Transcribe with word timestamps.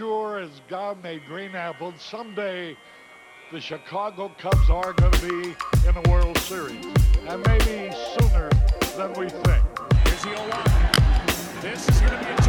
sure 0.00 0.38
as 0.38 0.62
God 0.66 1.02
made 1.02 1.26
green 1.26 1.54
apples, 1.54 1.92
someday 1.98 2.74
the 3.52 3.60
Chicago 3.60 4.32
Cubs 4.38 4.70
are 4.70 4.94
going 4.94 5.12
to 5.12 5.28
be 5.28 5.54
in 5.86 5.94
a 5.94 6.10
World 6.10 6.38
Series, 6.38 6.86
and 7.28 7.46
maybe 7.46 7.94
sooner 8.18 8.48
than 8.96 9.12
we 9.12 9.28
think. 9.28 9.62
Here's 10.06 10.22
the 10.22 10.34
0 10.34 11.60
This 11.60 11.86
is 11.86 12.00
going 12.00 12.18
to 12.18 12.34
be 12.34 12.39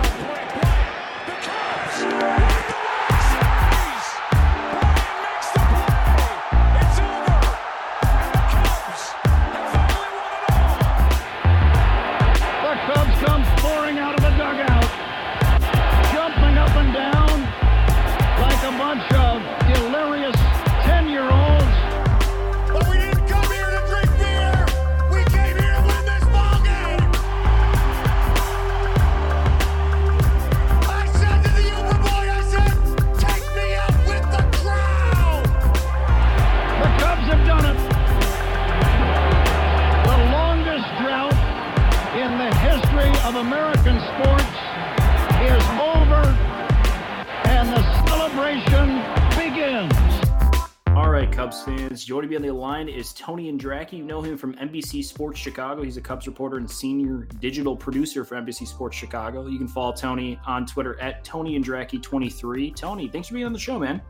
Joining 52.05 52.29
me 52.29 52.35
on 52.35 52.41
the 52.41 52.51
line 52.51 52.89
is 52.89 53.13
Tony 53.13 53.51
Andracki. 53.51 53.93
You 53.93 54.03
know 54.03 54.21
him 54.21 54.37
from 54.37 54.53
NBC 54.55 55.03
Sports 55.03 55.39
Chicago. 55.39 55.83
He's 55.83 55.97
a 55.97 56.01
Cubs 56.01 56.27
reporter 56.27 56.57
and 56.57 56.69
senior 56.69 57.27
digital 57.39 57.75
producer 57.75 58.23
for 58.23 58.35
NBC 58.35 58.67
Sports 58.67 58.95
Chicago. 58.95 59.47
You 59.47 59.57
can 59.57 59.67
follow 59.67 59.93
Tony 59.93 60.39
on 60.45 60.65
Twitter 60.65 60.99
at 61.01 61.23
Tony 61.23 61.59
Andracki23. 61.59 62.75
Tony, 62.75 63.07
thanks 63.07 63.27
for 63.27 63.35
being 63.35 63.45
on 63.45 63.53
the 63.53 63.59
show, 63.59 63.79
man. 63.79 64.01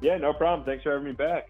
Yeah, 0.00 0.16
no 0.18 0.32
problem. 0.32 0.64
Thanks 0.66 0.82
for 0.82 0.92
having 0.92 1.06
me 1.06 1.12
back. 1.12 1.48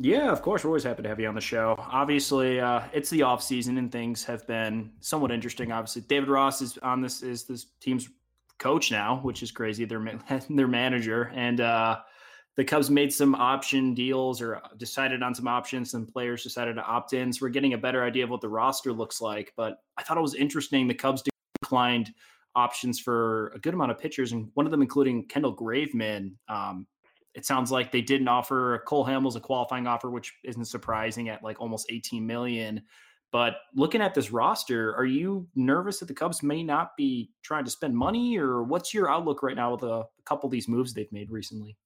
Yeah, 0.00 0.30
of 0.30 0.42
course. 0.42 0.62
We're 0.62 0.70
always 0.70 0.84
happy 0.84 1.02
to 1.02 1.08
have 1.08 1.18
you 1.18 1.26
on 1.26 1.34
the 1.34 1.40
show. 1.40 1.74
Obviously, 1.78 2.60
uh, 2.60 2.82
it's 2.92 3.10
the 3.10 3.22
off 3.22 3.42
season 3.42 3.78
and 3.78 3.90
things 3.90 4.22
have 4.24 4.46
been 4.46 4.92
somewhat 5.00 5.32
interesting. 5.32 5.72
Obviously, 5.72 6.02
David 6.02 6.28
Ross 6.28 6.62
is 6.62 6.78
on 6.78 7.00
this 7.00 7.22
is 7.22 7.44
this 7.44 7.66
team's 7.80 8.08
coach 8.58 8.92
now, 8.92 9.18
which 9.22 9.42
is 9.42 9.50
crazy. 9.50 9.84
Their 9.84 10.04
their 10.50 10.68
manager 10.68 11.32
and 11.34 11.60
uh, 11.60 11.98
the 12.58 12.64
Cubs 12.64 12.90
made 12.90 13.12
some 13.12 13.36
option 13.36 13.94
deals 13.94 14.42
or 14.42 14.60
decided 14.78 15.22
on 15.22 15.32
some 15.32 15.46
options. 15.46 15.92
Some 15.92 16.04
players 16.04 16.42
decided 16.42 16.74
to 16.74 16.82
opt 16.82 17.12
in. 17.12 17.32
So 17.32 17.38
we're 17.42 17.50
getting 17.50 17.74
a 17.74 17.78
better 17.78 18.02
idea 18.02 18.24
of 18.24 18.30
what 18.30 18.40
the 18.40 18.48
roster 18.48 18.92
looks 18.92 19.20
like. 19.20 19.52
But 19.56 19.78
I 19.96 20.02
thought 20.02 20.18
it 20.18 20.22
was 20.22 20.34
interesting. 20.34 20.88
The 20.88 20.94
Cubs 20.94 21.22
declined 21.62 22.12
options 22.56 22.98
for 22.98 23.52
a 23.54 23.60
good 23.60 23.74
amount 23.74 23.92
of 23.92 23.98
pitchers, 23.98 24.32
and 24.32 24.50
one 24.54 24.66
of 24.66 24.72
them 24.72 24.82
including 24.82 25.26
Kendall 25.26 25.54
Graveman. 25.54 26.32
Um, 26.48 26.88
it 27.36 27.46
sounds 27.46 27.70
like 27.70 27.92
they 27.92 28.02
didn't 28.02 28.26
offer 28.26 28.82
Cole 28.88 29.06
Hamels 29.06 29.36
a 29.36 29.40
qualifying 29.40 29.86
offer, 29.86 30.10
which 30.10 30.34
isn't 30.42 30.64
surprising 30.64 31.28
at 31.28 31.44
like 31.44 31.60
almost 31.60 31.86
18 31.90 32.26
million. 32.26 32.82
But 33.30 33.54
looking 33.76 34.00
at 34.00 34.14
this 34.14 34.32
roster, 34.32 34.96
are 34.96 35.06
you 35.06 35.46
nervous 35.54 36.00
that 36.00 36.06
the 36.06 36.14
Cubs 36.14 36.42
may 36.42 36.64
not 36.64 36.96
be 36.96 37.30
trying 37.44 37.66
to 37.66 37.70
spend 37.70 37.96
money, 37.96 38.36
or 38.36 38.64
what's 38.64 38.92
your 38.92 39.08
outlook 39.08 39.44
right 39.44 39.54
now 39.54 39.70
with 39.74 39.84
a, 39.84 40.00
a 40.00 40.22
couple 40.24 40.48
of 40.48 40.50
these 40.50 40.66
moves 40.66 40.92
they've 40.92 41.12
made 41.12 41.30
recently? 41.30 41.76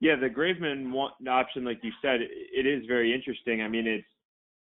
Yeah, 0.00 0.16
the 0.16 0.28
Graveman 0.28 0.92
one, 0.92 1.12
option, 1.28 1.64
like 1.64 1.80
you 1.82 1.92
said, 2.00 2.20
it, 2.22 2.66
is 2.66 2.86
very 2.86 3.14
interesting. 3.14 3.62
I 3.62 3.68
mean, 3.68 3.86
it's 3.86 4.06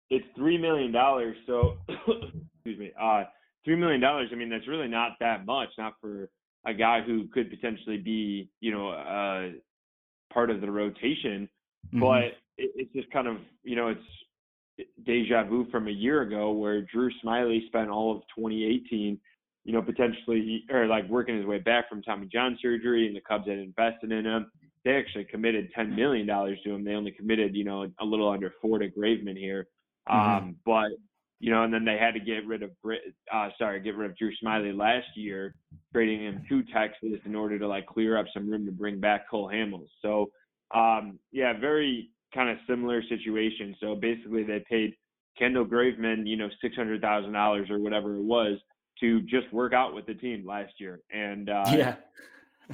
it's 0.10 0.26
three 0.36 0.58
million 0.60 0.92
dollars. 0.92 1.36
So, 1.48 1.78
excuse 1.90 2.80
me, 2.80 2.92
uh, 3.02 3.24
three 3.66 3.76
million 3.76 4.00
dollars. 4.00 4.30
I 4.32 4.36
mean, 4.36 4.50
that's 4.50 4.68
really 4.68 4.88
not 4.88 5.14
that 5.20 5.46
much, 5.46 5.70
not 5.78 5.94
for 6.00 6.30
a 6.66 6.74
guy 6.74 7.02
who 7.02 7.28
could 7.34 7.50
potentially 7.50 7.98
be, 7.98 8.50
you 8.62 8.72
know, 8.72 8.90
uh, 8.90 9.50
part 10.32 10.52
of 10.52 10.62
the 10.62 10.70
rotation. 10.70 11.50
Mhm. 11.94 12.00
But 12.00 12.24
it, 12.58 12.72
it's 12.76 12.94
just 12.94 13.12
kind 13.12 13.28
of, 13.28 13.38
you 13.64 13.76
know, 13.76 13.88
it's 13.90 14.88
deja 15.06 15.44
vu 15.44 15.66
from 15.72 15.88
a 15.88 15.92
year 15.92 16.22
ago 16.22 16.52
where 16.52 16.82
Drew 16.82 17.10
Smyly 17.24 17.66
spent 17.68 17.90
all 17.90 18.16
of 18.16 18.22
2018, 18.36 19.20
you 19.66 19.74
know, 19.74 19.82
potentially 19.82 20.64
or 20.70 20.86
like 20.86 21.08
working 21.10 21.38
his 21.38 21.46
way 21.46 21.60
back 21.60 21.90
from 21.90 22.04
Tommy 22.04 22.28
John 22.32 22.58
surgery, 22.62 23.08
and 23.08 23.16
the 23.16 23.22
Cubs 23.22 23.48
had 23.48 23.58
invested 23.58 24.12
in 24.12 24.26
him. 24.26 24.52
They 24.84 24.92
actually 24.92 25.26
committed 25.26 25.72
10 25.74 25.96
million 25.96 26.28
dollars 26.28 26.60
to 26.64 26.74
him. 26.74 26.84
They 26.84 26.94
only 26.94 27.12
committed, 27.12 27.56
you 27.56 27.64
know, 27.64 27.88
a 28.00 28.06
little 28.06 28.30
under 28.30 28.54
four 28.62 28.80
to 28.80 28.90
Graveman 28.90 29.38
here. 29.38 29.68
Mhm. 30.10 30.14
Um, 30.14 30.56
but 30.66 30.92
you 31.40 31.52
know, 31.52 31.64
and 31.64 31.74
then 31.74 31.84
they 31.84 31.98
had 31.98 32.14
to 32.14 32.22
get 32.22 32.46
rid 32.48 32.64
of, 32.64 32.72
Brit- 32.82 33.14
uh, 33.30 33.50
sorry, 33.58 33.82
get 33.82 33.98
rid 33.98 34.10
of 34.10 34.18
Drew 34.18 34.32
Smyly 34.42 34.74
last 34.78 35.08
year, 35.16 35.56
trading 35.92 36.22
him 36.22 36.46
to 36.48 36.64
Texas 36.64 37.20
in 37.26 37.36
order 37.36 37.60
to 37.60 37.68
like 37.68 37.86
clear 37.86 38.18
up 38.18 38.28
some 38.34 38.50
room 38.50 38.66
to 38.66 38.72
bring 38.72 38.98
back 39.02 39.30
Cole 39.30 39.50
Hamels. 39.50 39.90
So, 40.02 40.32
um, 40.74 41.20
yeah, 41.34 41.52
very 41.60 42.12
kind 42.34 42.50
of 42.50 42.58
similar 42.66 43.04
situation. 43.04 43.76
So 43.82 43.94
basically, 43.94 44.44
they 44.44 44.64
paid 44.70 44.96
Kendall 45.38 45.66
Graveman, 45.66 46.26
you 46.26 46.38
know, 46.38 46.50
six 46.62 46.78
hundred 46.78 47.02
thousand 47.02 47.34
dollars 47.34 47.70
or 47.70 47.78
whatever 47.80 48.16
it 48.16 48.24
was 48.24 48.58
to 49.02 49.22
just 49.24 49.52
work 49.52 49.74
out 49.74 49.94
with 49.94 50.06
the 50.06 50.14
team 50.14 50.46
last 50.46 50.72
year 50.80 51.02
and 51.12 51.50
uh, 51.50 51.64
yeah. 51.70 51.96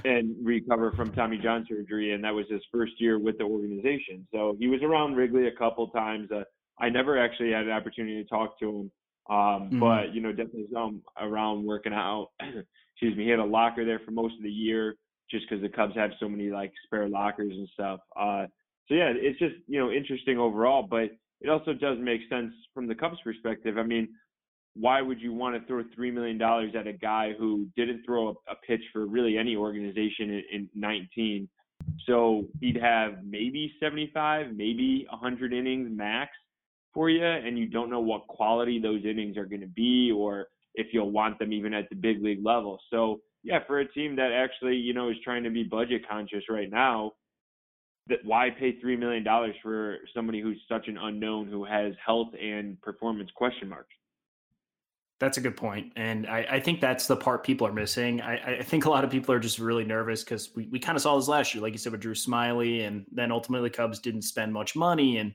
And 0.06 0.36
recover 0.44 0.92
from 0.94 1.12
Tommy 1.14 1.38
John 1.38 1.66
surgery, 1.68 2.14
and 2.14 2.24
that 2.24 2.34
was 2.34 2.46
his 2.50 2.62
first 2.72 2.94
year 3.00 3.20
with 3.20 3.38
the 3.38 3.44
organization. 3.44 4.28
So 4.32 4.56
he 4.60 4.68
was 4.68 4.82
around 4.84 5.16
Wrigley 5.16 5.48
a 5.48 5.52
couple 5.56 5.88
times. 5.90 6.32
Uh, 6.32 6.44
I 6.80 6.90
never 6.90 7.18
actually 7.18 7.52
had 7.52 7.66
an 7.66 7.72
opportunity 7.72 8.22
to 8.24 8.30
talk 8.30 8.60
to 8.60 8.70
him, 8.70 8.92
um, 9.30 9.70
Mhm. 9.72 9.80
but 9.80 10.14
you 10.14 10.22
know, 10.22 10.32
definitely 10.32 10.68
him 10.72 11.02
around 11.20 11.66
working 11.66 11.94
out. 11.94 12.30
Excuse 12.40 13.16
me. 13.18 13.24
He 13.26 13.30
had 13.30 13.40
a 13.40 13.46
locker 13.46 13.86
there 13.86 14.00
for 14.00 14.12
most 14.12 14.36
of 14.38 14.44
the 14.44 14.52
year, 14.52 14.96
just 15.30 15.48
because 15.50 15.62
the 15.62 15.70
Cubs 15.70 15.96
have 15.96 16.12
so 16.20 16.28
many 16.28 16.50
like 16.50 16.74
spare 16.86 17.08
lockers 17.08 17.52
and 17.56 17.68
stuff. 17.70 18.00
Uh, 18.16 18.48
so 18.88 18.96
yeah, 18.96 19.14
it's 19.16 19.40
just 19.40 19.56
you 19.68 19.80
know 19.80 19.92
interesting 19.92 20.38
overall, 20.38 20.84
but 20.84 21.12
it 21.42 21.50
also 21.50 21.74
does 21.74 21.98
make 22.00 22.22
sense 22.30 22.54
from 22.74 22.88
the 22.88 22.96
Cubs' 22.96 23.22
perspective. 23.24 23.78
I 23.78 23.84
mean, 23.84 24.10
why 24.76 25.02
would 25.02 25.20
you 25.20 25.34
want 25.34 25.60
to 25.60 25.68
throw 25.68 25.84
three 25.96 26.12
million 26.12 26.38
dollars 26.38 26.74
at 26.78 26.88
a 26.88 26.94
guy 26.94 27.34
who 27.38 27.68
didn't 27.76 28.04
throw 28.06 28.30
a, 28.48 28.56
pitch 28.68 28.82
for 28.94 29.06
really 29.06 29.38
any 29.38 29.56
organization 29.56 30.30
in, 30.30 30.44
in 30.52 30.70
19? 30.76 31.50
So 32.06 32.46
he'd 32.60 32.78
have 32.78 33.24
maybe 33.24 33.74
75, 33.80 34.56
maybe 34.56 35.08
100 35.10 35.54
innings 35.54 35.90
max 35.92 36.32
for 36.94 37.10
you, 37.10 37.26
and 37.26 37.58
you 37.58 37.68
don't 37.68 37.90
know 37.90 38.00
what 38.00 38.28
quality 38.28 38.80
those 38.80 39.04
innings 39.06 39.38
are 39.38 39.46
going 39.46 39.62
to 39.62 39.68
be, 39.68 40.12
or 40.16 40.48
if 40.76 40.88
you'll 40.94 41.12
want 41.12 41.40
them 41.40 41.54
even 41.54 41.74
at 41.74 41.90
the 41.90 41.96
big 41.96 42.24
league 42.24 42.44
level. 42.44 42.80
So 42.90 43.22
yeah, 43.44 43.60
for 43.68 43.80
a 43.80 43.92
team 43.92 44.16
that 44.18 44.32
actually 44.32 44.76
you 44.76 44.94
know 44.94 45.10
is 45.10 45.18
trying 45.24 45.44
to 45.44 45.50
be 45.50 45.64
budget 45.64 46.08
conscious 46.08 46.44
right 46.50 46.70
now, 46.70 47.14
that 48.08 48.20
why 48.24 48.50
pay 48.50 48.80
three 48.80 48.96
million 48.96 49.24
dollars 49.24 49.56
for 49.62 49.98
somebody 50.14 50.42
who's 50.42 50.62
such 50.68 50.88
an 50.88 50.98
unknown 50.98 51.48
who 51.48 51.64
has 51.64 51.94
health 52.06 52.30
and 52.42 52.80
performance 52.82 53.30
question 53.36 53.70
marks? 53.70 53.94
That's 55.20 55.38
a 55.38 55.42
good 55.42 55.58
point. 55.58 55.92
And 55.98 56.26
I, 56.28 56.46
I 56.50 56.60
think 56.62 56.80
that's 56.80 57.08
the 57.08 57.16
part 57.16 57.44
people 57.44 57.68
are 57.68 57.74
missing. 57.74 58.22
I, 58.22 58.60
I 58.60 58.64
think 58.64 58.86
a 58.86 58.90
lot 58.90 59.04
of 59.04 59.10
people 59.10 59.36
are 59.36 59.40
just 59.40 59.60
really 59.60 59.84
nervous 59.84 60.24
because 60.24 60.56
we, 60.56 60.68
we 60.68 60.80
kind 60.80 60.96
of 60.96 61.02
saw 61.02 61.18
this 61.18 61.28
last 61.28 61.54
year, 61.54 61.62
like 61.62 61.74
you 61.74 61.78
said, 61.78 61.92
with 61.92 62.02
Drew 62.02 62.14
Smyly, 62.14 62.88
and 62.88 63.06
then 63.12 63.32
ultimately 63.32 63.70
Cubs 63.70 64.00
didn't 64.00 64.22
spend 64.22 64.54
much 64.54 64.78
money. 64.78 65.18
And 65.18 65.34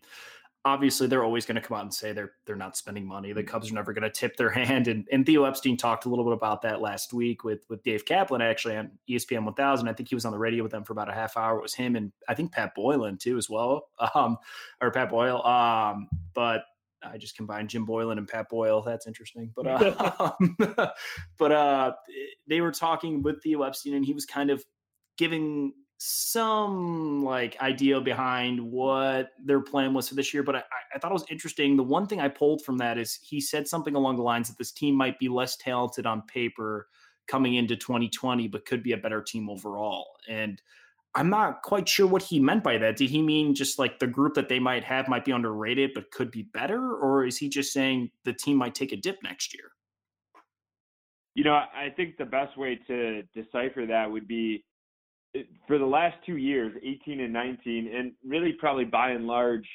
obviously 0.65 1.06
they're 1.06 1.25
always 1.25 1.44
going 1.44 1.56
to 1.56 1.61
come 1.61 1.77
out 1.77 1.83
and 1.83 1.93
say 1.93 2.12
they're 2.12 2.33
they're 2.47 2.56
not 2.56 2.77
spending 2.77 3.06
money. 3.06 3.33
The 3.33 3.43
Cubs 3.43 3.71
are 3.71 3.75
never 3.75 3.93
going 3.93 4.03
to 4.03 4.11
tip 4.11 4.37
their 4.37 4.50
hand. 4.65 4.89
And, 4.89 5.06
and 5.12 5.27
Theo 5.27 5.44
Epstein 5.44 5.77
talked 5.77 6.06
a 6.06 6.09
little 6.09 6.25
bit 6.25 6.33
about 6.33 6.62
that 6.62 6.81
last 6.81 7.12
week 7.12 7.44
with 7.44 7.65
with 7.69 7.83
Dave 7.83 8.05
Kaplan 8.05 8.41
actually 8.41 8.76
on 8.76 8.91
ESPN 9.08 9.44
1000. 9.44 9.88
I 9.88 9.93
think 9.93 10.08
he 10.08 10.14
was 10.14 10.25
on 10.25 10.32
the 10.32 10.38
radio 10.38 10.62
with 10.62 10.73
them 10.73 10.85
for 10.85 10.93
about 10.93 11.11
a 11.11 11.14
half 11.14 11.37
hour. 11.37 11.58
It 11.58 11.62
was 11.62 11.75
him 11.75 11.97
and 11.97 12.12
I 12.29 12.35
think 12.35 12.53
Pat 12.53 12.75
Boylan 12.75 13.19
too 13.19 13.37
as 13.37 13.50
well, 13.50 13.88
um, 14.14 14.38
or 14.81 14.91
Pat 14.91 15.11
Boyle. 15.11 15.44
Um, 15.44 16.08
but 16.32 16.64
I 17.11 17.19
just 17.19 17.37
combined 17.37 17.71
Jim 17.71 17.85
Boylan 17.85 18.19
and 18.19 18.29
Pat 18.29 18.49
Boyle. 18.49 18.83
That's 18.83 19.06
interesting. 19.06 19.53
But 19.55 19.67
uh, 19.69 20.33
um, 20.41 20.56
but 21.39 21.53
uh, 21.53 21.93
they 22.49 22.61
were 22.61 22.73
talking 22.73 23.23
with 23.23 23.43
Theo 23.43 23.62
Epstein, 23.62 23.95
and 23.95 24.05
he 24.05 24.12
was 24.12 24.27
kind 24.27 24.51
of 24.51 24.65
giving 25.17 25.73
some 25.99 27.25
like 27.25 27.61
idea 27.62 28.01
behind 28.01 28.61
what 28.61 29.31
their 29.43 29.61
plan 29.61 29.95
was 29.95 30.09
for 30.09 30.15
this 30.15 30.35
year. 30.35 30.43
But 30.43 30.56
I, 30.56 30.62
I 30.95 30.99
thought 30.99 31.11
it 31.11 31.15
was 31.15 31.27
interesting. 31.31 31.77
The 31.77 31.83
one 31.83 32.06
thing 32.06 32.21
I 32.21 32.29
pulled 32.29 32.62
from 32.62 32.79
that 32.79 32.99
is 32.99 33.19
he 33.23 33.41
said 33.41 33.69
something 33.69 33.95
along 33.95 34.17
the 34.17 34.23
lines 34.23 34.49
that 34.49 34.59
this 34.59 34.73
team 34.73 34.95
might 34.95 35.19
be 35.19 35.29
less 35.29 35.56
talented 35.56 36.06
on 36.06 36.23
paper 36.23 36.89
coming 37.27 37.55
into 37.55 37.77
2020, 37.77 38.49
but 38.49 38.67
could 38.67 38.83
be 38.83 38.93
a 38.93 38.99
better 38.99 39.23
team 39.23 39.49
overall. 39.49 40.06
And 40.29 40.61
I'm 41.16 41.31
not 41.31 41.62
quite 41.62 41.88
sure 41.88 42.06
what 42.06 42.22
he 42.22 42.40
meant 42.40 42.64
by 42.64 42.76
that. 42.78 42.96
Did 42.96 43.11
he 43.11 43.22
mean 43.22 43.55
just 43.55 43.78
like 43.78 43.99
the 43.99 44.06
group 44.06 44.34
that 44.34 44.49
they 44.49 44.58
might 44.58 44.82
have 44.82 45.08
might 45.08 45.25
be 45.25 45.31
underrated, 45.31 45.93
but 45.94 46.11
could 46.11 46.31
be 46.31 46.43
better? 46.43 46.94
Or 46.94 47.25
is 47.25 47.38
he 47.38 47.49
just 47.49 47.72
saying 47.72 48.11
the 48.25 48.32
team 48.32 48.56
might 48.56 48.75
take 48.75 48.93
a 48.93 48.96
dip 48.96 49.22
next 49.22 49.55
year? 49.55 49.70
You 51.34 51.44
know, 51.44 51.55
I 51.55 51.90
think 51.96 52.16
the 52.16 52.25
best 52.25 52.56
way 52.58 52.78
to 52.88 53.22
decipher 53.34 53.87
that 53.87 54.11
would 54.11 54.26
be 54.26 54.64
eh, 55.37 55.43
for 55.66 55.78
the 55.78 55.84
last 55.84 56.16
two 56.26 56.37
years, 56.37 56.72
18 56.82 57.20
and 57.20 57.32
19, 57.32 57.94
and 57.94 58.12
really 58.25 58.52
probably 58.52 58.84
by 58.84 59.10
and 59.10 59.26
large 59.26 59.67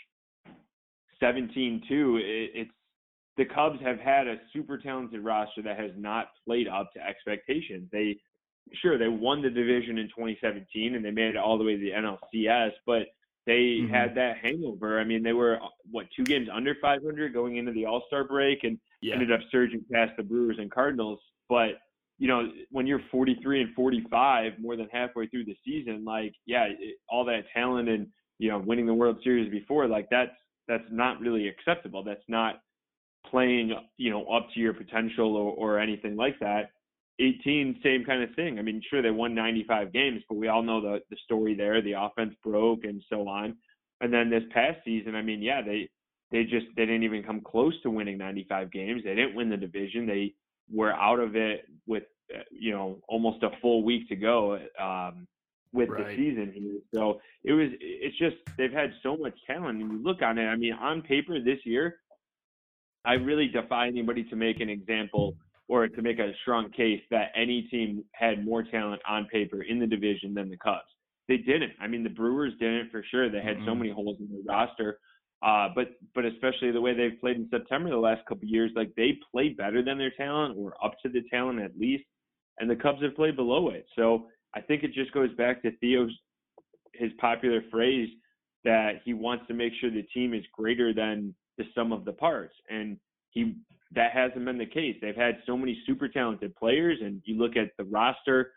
17 1.19 1.83
too. 1.87 2.19
it's 2.21 2.71
the 3.37 3.45
Cubs 3.45 3.79
have 3.81 3.99
had 3.99 4.27
a 4.27 4.35
super 4.51 4.77
talented 4.77 5.23
roster 5.23 5.61
that 5.61 5.79
has 5.79 5.91
not 5.95 6.27
played 6.45 6.67
up 6.67 6.91
to 6.93 6.99
expectations. 6.99 7.87
They 7.89 8.17
sure 8.81 8.97
they 8.97 9.07
won 9.07 9.41
the 9.41 9.49
division 9.49 9.97
in 9.97 10.07
2017 10.07 10.95
and 10.95 11.03
they 11.03 11.11
made 11.11 11.29
it 11.29 11.37
all 11.37 11.57
the 11.57 11.63
way 11.63 11.75
to 11.75 11.79
the 11.79 11.91
NLCS, 11.91 12.71
but 12.85 13.07
they 13.45 13.79
mm-hmm. 13.81 13.93
had 13.93 14.15
that 14.15 14.37
hangover. 14.41 14.99
I 14.99 15.03
mean, 15.03 15.23
they 15.23 15.33
were 15.33 15.59
what 15.89 16.05
two 16.15 16.23
games 16.23 16.47
under 16.53 16.75
500 16.81 17.33
going 17.33 17.57
into 17.57 17.71
the 17.71 17.85
All 17.85 18.03
Star 18.07 18.23
break 18.23 18.63
and 18.63 18.77
yeah. 19.01 19.13
ended 19.13 19.31
up 19.31 19.39
surging 19.51 19.83
past 19.91 20.11
the 20.17 20.23
Brewers 20.23 20.57
and 20.59 20.69
Cardinals. 20.69 21.19
But 21.47 21.79
you 22.19 22.27
know, 22.27 22.51
when 22.69 22.85
you're 22.85 23.01
43 23.11 23.61
and 23.61 23.73
45, 23.73 24.59
more 24.59 24.75
than 24.75 24.89
halfway 24.91 25.27
through 25.27 25.45
the 25.45 25.57
season, 25.65 26.03
like 26.05 26.33
yeah, 26.45 26.65
it, 26.65 26.97
all 27.09 27.25
that 27.25 27.45
talent 27.53 27.89
and 27.89 28.07
you 28.37 28.49
know 28.49 28.59
winning 28.59 28.85
the 28.85 28.93
World 28.93 29.17
Series 29.23 29.49
before, 29.49 29.87
like 29.87 30.09
that's 30.11 30.35
that's 30.67 30.83
not 30.91 31.19
really 31.19 31.47
acceptable. 31.47 32.03
That's 32.03 32.21
not 32.27 32.61
playing 33.31 33.73
you 33.97 34.11
know 34.11 34.25
up 34.25 34.47
to 34.53 34.59
your 34.59 34.73
potential 34.73 35.35
or, 35.35 35.53
or 35.53 35.79
anything 35.79 36.15
like 36.15 36.39
that. 36.39 36.71
18, 37.19 37.79
same 37.83 38.05
kind 38.05 38.23
of 38.23 38.33
thing. 38.35 38.59
I 38.59 38.61
mean, 38.61 38.81
sure 38.89 39.01
they 39.01 39.11
won 39.11 39.35
95 39.35 39.91
games, 39.91 40.21
but 40.27 40.35
we 40.35 40.47
all 40.47 40.63
know 40.63 40.81
the 40.81 40.99
the 41.09 41.17
story 41.25 41.53
there. 41.53 41.81
The 41.81 41.93
offense 41.93 42.33
broke 42.43 42.85
and 42.85 43.03
so 43.09 43.27
on. 43.27 43.57
And 44.01 44.13
then 44.13 44.29
this 44.29 44.43
past 44.53 44.77
season, 44.85 45.15
I 45.15 45.21
mean, 45.21 45.41
yeah, 45.41 45.61
they 45.61 45.89
they 46.31 46.43
just 46.43 46.67
they 46.75 46.85
didn't 46.85 47.03
even 47.03 47.23
come 47.23 47.41
close 47.41 47.73
to 47.83 47.89
winning 47.89 48.17
95 48.17 48.71
games. 48.71 49.01
They 49.03 49.15
didn't 49.15 49.35
win 49.35 49.49
the 49.49 49.57
division. 49.57 50.07
They 50.07 50.33
were 50.71 50.93
out 50.93 51.19
of 51.19 51.35
it 51.35 51.65
with 51.87 52.03
you 52.51 52.71
know 52.71 52.99
almost 53.07 53.43
a 53.43 53.49
full 53.61 53.83
week 53.83 54.07
to 54.09 54.15
go 54.15 54.59
um, 54.79 55.27
with 55.73 55.89
right. 55.89 56.07
the 56.07 56.15
season 56.15 56.53
here. 56.53 56.79
So 56.93 57.19
it 57.43 57.51
was 57.51 57.69
it's 57.81 58.17
just 58.17 58.37
they've 58.57 58.71
had 58.71 58.93
so 59.03 59.17
much 59.17 59.37
talent. 59.45 59.81
And 59.81 59.91
you 59.91 60.03
look 60.03 60.21
on 60.21 60.37
it. 60.37 60.45
I 60.45 60.55
mean, 60.55 60.73
on 60.73 61.01
paper 61.01 61.39
this 61.39 61.59
year, 61.65 61.97
I 63.03 63.13
really 63.13 63.47
defy 63.47 63.87
anybody 63.87 64.23
to 64.25 64.35
make 64.35 64.61
an 64.61 64.69
example 64.69 65.35
or 65.69 65.87
to 65.87 66.01
make 66.01 66.19
a 66.19 66.33
strong 66.41 66.71
case 66.71 67.01
that 67.11 67.31
any 67.35 67.61
team 67.71 68.03
had 68.13 68.43
more 68.43 68.63
talent 68.63 69.01
on 69.07 69.27
paper 69.31 69.61
in 69.61 69.79
the 69.79 69.87
division 69.87 70.33
than 70.33 70.49
the 70.49 70.57
Cubs. 70.57 70.81
They 71.27 71.37
didn't. 71.37 71.73
I 71.79 71.87
mean, 71.87 72.03
the 72.03 72.09
Brewers 72.09 72.53
didn't 72.59 72.91
for 72.91 73.05
sure. 73.09 73.29
They 73.29 73.37
had 73.39 73.57
mm-hmm. 73.57 73.67
so 73.67 73.75
many 73.75 73.91
holes 73.91 74.17
in 74.19 74.27
their 74.29 74.41
roster. 74.43 74.99
Uh, 75.41 75.69
but 75.73 75.91
but 76.13 76.25
especially 76.25 76.71
the 76.71 76.81
way 76.81 76.93
they've 76.93 77.19
played 77.21 77.37
in 77.37 77.47
September 77.49 77.89
the 77.89 77.97
last 77.97 78.25
couple 78.27 78.43
of 78.43 78.49
years, 78.49 78.71
like 78.75 78.91
they 78.97 79.17
play 79.31 79.49
better 79.49 79.81
than 79.81 79.97
their 79.97 80.11
talent 80.17 80.57
or 80.57 80.73
up 80.83 80.95
to 81.01 81.07
the 81.07 81.21
talent 81.29 81.61
at 81.61 81.77
least, 81.79 82.03
and 82.57 82.69
the 82.69 82.75
Cubs 82.75 83.01
have 83.03 83.15
played 83.15 83.37
below 83.37 83.69
it. 83.69 83.85
So 83.95 84.25
I 84.53 84.59
think 84.59 84.83
it 84.83 84.91
just 84.93 85.13
goes 85.13 85.33
back 85.35 85.61
to 85.61 85.71
Theo's 85.77 86.11
his 86.93 87.11
popular 87.19 87.61
phrase 87.71 88.09
that 88.65 89.01
he 89.05 89.13
wants 89.13 89.45
to 89.47 89.53
make 89.53 89.71
sure 89.79 89.89
the 89.89 90.01
team 90.13 90.33
is 90.33 90.43
greater 90.51 90.93
than 90.93 91.33
the 91.57 91.63
sum 91.75 91.93
of 91.93 92.03
the 92.03 92.11
parts. 92.11 92.55
And 92.69 92.97
he 93.29 93.55
that 93.95 94.11
hasn't 94.13 94.45
been 94.45 94.57
the 94.57 94.65
case. 94.65 94.95
They've 95.01 95.15
had 95.15 95.37
so 95.45 95.57
many 95.57 95.81
super 95.85 96.07
talented 96.07 96.55
players, 96.55 96.99
and 97.01 97.21
you 97.25 97.37
look 97.37 97.57
at 97.57 97.71
the 97.77 97.85
roster, 97.85 98.51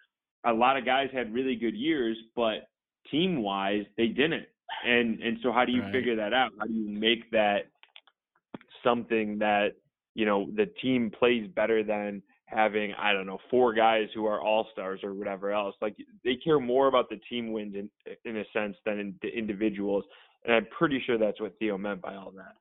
a 0.44 0.52
lot 0.52 0.76
of 0.76 0.84
guys 0.84 1.08
had 1.12 1.32
really 1.32 1.56
good 1.56 1.75
years, 1.75 2.17
but 2.37 2.69
team 3.11 3.43
wise, 3.43 3.84
they 3.96 4.08
didn't. 4.08 4.44
And 4.87 5.20
and 5.20 5.38
so 5.43 5.52
how 5.52 5.64
do 5.64 5.73
you 5.73 5.82
right. 5.82 5.93
figure 5.93 6.17
that 6.17 6.32
out? 6.32 6.50
How 6.58 6.67
do 6.67 6.73
you 6.73 6.88
make 6.88 7.31
that 7.31 7.70
something 8.82 9.38
that 9.38 9.75
you 10.14 10.25
know 10.25 10.49
the 10.56 10.67
team 10.81 11.11
plays 11.17 11.49
better 11.55 11.82
than 11.82 12.23
having 12.46 12.93
I 12.94 13.12
don't 13.12 13.26
know 13.26 13.38
four 13.50 13.73
guys 13.73 14.08
who 14.14 14.26
are 14.26 14.40
all 14.40 14.67
stars 14.73 15.00
or 15.02 15.14
whatever 15.14 15.52
else. 15.52 15.75
Like 15.81 15.96
they 16.25 16.37
care 16.37 16.61
more 16.61 16.88
about 16.88 17.08
the 17.08 17.20
team 17.28 17.52
wins 17.52 17.75
in 17.75 17.90
in 18.25 18.38
a 18.38 18.44
sense 18.52 18.76
than 18.85 18.99
in 18.99 19.14
the 19.23 19.28
individuals, 19.28 20.05
and 20.44 20.55
I'm 20.55 20.67
pretty 20.76 21.02
sure 21.06 21.19
that's 21.19 21.40
what 21.40 21.58
Theo 21.58 21.78
meant 21.78 22.02
by 22.02 22.14
all 22.14 22.32
that. 22.37 22.55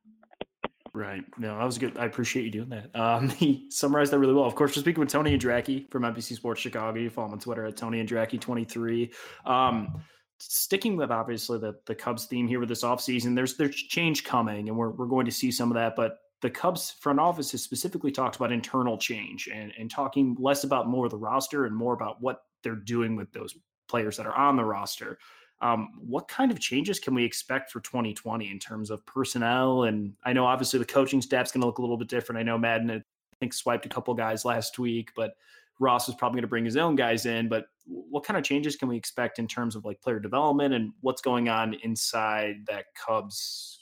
Right. 0.93 1.23
No, 1.37 1.57
that 1.57 1.63
was 1.63 1.77
good. 1.77 1.97
I 1.97 2.05
appreciate 2.05 2.43
you 2.43 2.51
doing 2.51 2.69
that. 2.69 2.93
Um, 2.99 3.29
he 3.37 3.67
summarized 3.69 4.11
that 4.11 4.19
really 4.19 4.33
well. 4.33 4.45
Of 4.45 4.55
course, 4.55 4.75
we're 4.75 4.81
speaking 4.81 4.99
with 4.99 5.09
Tony 5.09 5.37
Andracki 5.37 5.89
from 5.89 6.03
NBC 6.03 6.35
Sports 6.35 6.61
Chicago. 6.61 6.99
You 6.99 7.09
follow 7.09 7.27
him 7.27 7.33
on 7.33 7.39
Twitter 7.39 7.65
at 7.65 7.77
Tony 7.77 8.03
Andracki23. 8.03 9.13
Um, 9.45 10.01
sticking 10.37 10.97
with 10.97 11.11
obviously 11.11 11.59
the, 11.59 11.75
the 11.85 11.95
Cubs 11.95 12.25
theme 12.25 12.47
here 12.47 12.59
with 12.59 12.69
this 12.69 12.83
offseason, 12.83 13.35
there's 13.35 13.55
there's 13.57 13.75
change 13.75 14.23
coming, 14.23 14.67
and 14.67 14.77
we're, 14.77 14.89
we're 14.89 15.05
going 15.05 15.25
to 15.25 15.31
see 15.31 15.51
some 15.51 15.71
of 15.71 15.75
that. 15.75 15.95
But 15.95 16.17
the 16.41 16.49
Cubs 16.49 16.91
front 16.99 17.19
office 17.19 17.51
has 17.51 17.63
specifically 17.63 18.11
talked 18.11 18.35
about 18.35 18.51
internal 18.51 18.97
change 18.97 19.47
and, 19.47 19.71
and 19.77 19.89
talking 19.89 20.35
less 20.39 20.63
about 20.63 20.89
more 20.89 21.05
of 21.05 21.11
the 21.11 21.17
roster 21.17 21.65
and 21.65 21.75
more 21.75 21.93
about 21.93 22.21
what 22.21 22.43
they're 22.63 22.75
doing 22.75 23.15
with 23.15 23.31
those 23.31 23.55
players 23.87 24.17
that 24.17 24.25
are 24.25 24.35
on 24.35 24.55
the 24.55 24.65
roster. 24.65 25.19
Um, 25.61 25.89
what 25.99 26.27
kind 26.27 26.51
of 26.51 26.59
changes 26.59 26.99
can 26.99 27.13
we 27.13 27.23
expect 27.23 27.71
for 27.71 27.79
2020 27.81 28.49
in 28.49 28.57
terms 28.57 28.89
of 28.89 29.05
personnel? 29.05 29.83
And 29.83 30.13
I 30.23 30.33
know 30.33 30.45
obviously 30.45 30.79
the 30.79 30.85
coaching 30.85 31.21
staff's 31.21 31.51
going 31.51 31.61
to 31.61 31.67
look 31.67 31.77
a 31.77 31.81
little 31.81 31.97
bit 31.97 32.07
different. 32.07 32.39
I 32.39 32.43
know 32.43 32.57
Maddon, 32.57 32.89
I 32.89 33.03
think, 33.39 33.53
swiped 33.53 33.85
a 33.85 33.89
couple 33.89 34.13
guys 34.15 34.43
last 34.43 34.79
week, 34.79 35.11
but 35.15 35.33
Ross 35.79 36.09
is 36.09 36.15
probably 36.15 36.37
going 36.37 36.43
to 36.43 36.47
bring 36.47 36.65
his 36.65 36.77
own 36.77 36.95
guys 36.95 37.25
in. 37.25 37.47
But 37.47 37.65
what 37.85 38.23
kind 38.23 38.37
of 38.37 38.43
changes 38.43 38.75
can 38.75 38.87
we 38.87 38.97
expect 38.97 39.39
in 39.39 39.47
terms 39.47 39.75
of 39.75 39.85
like 39.85 40.01
player 40.01 40.19
development 40.19 40.73
and 40.73 40.93
what's 41.01 41.21
going 41.21 41.47
on 41.47 41.75
inside 41.83 42.65
that 42.67 42.85
Cubs, 42.95 43.79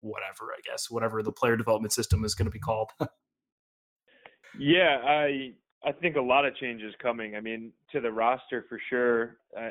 whatever, 0.00 0.52
I 0.56 0.60
guess, 0.64 0.90
whatever 0.90 1.22
the 1.22 1.32
player 1.32 1.56
development 1.56 1.92
system 1.92 2.24
is 2.24 2.34
going 2.34 2.46
to 2.46 2.52
be 2.52 2.58
called? 2.58 2.90
yeah, 4.58 4.98
I 5.04 5.52
I 5.84 5.92
think 5.92 6.16
a 6.16 6.20
lot 6.20 6.44
of 6.44 6.56
changes 6.56 6.94
coming. 7.02 7.36
I 7.36 7.40
mean, 7.40 7.72
to 7.92 8.00
the 8.00 8.10
roster 8.10 8.66
for 8.68 8.80
sure. 8.88 9.38
Uh, 9.56 9.70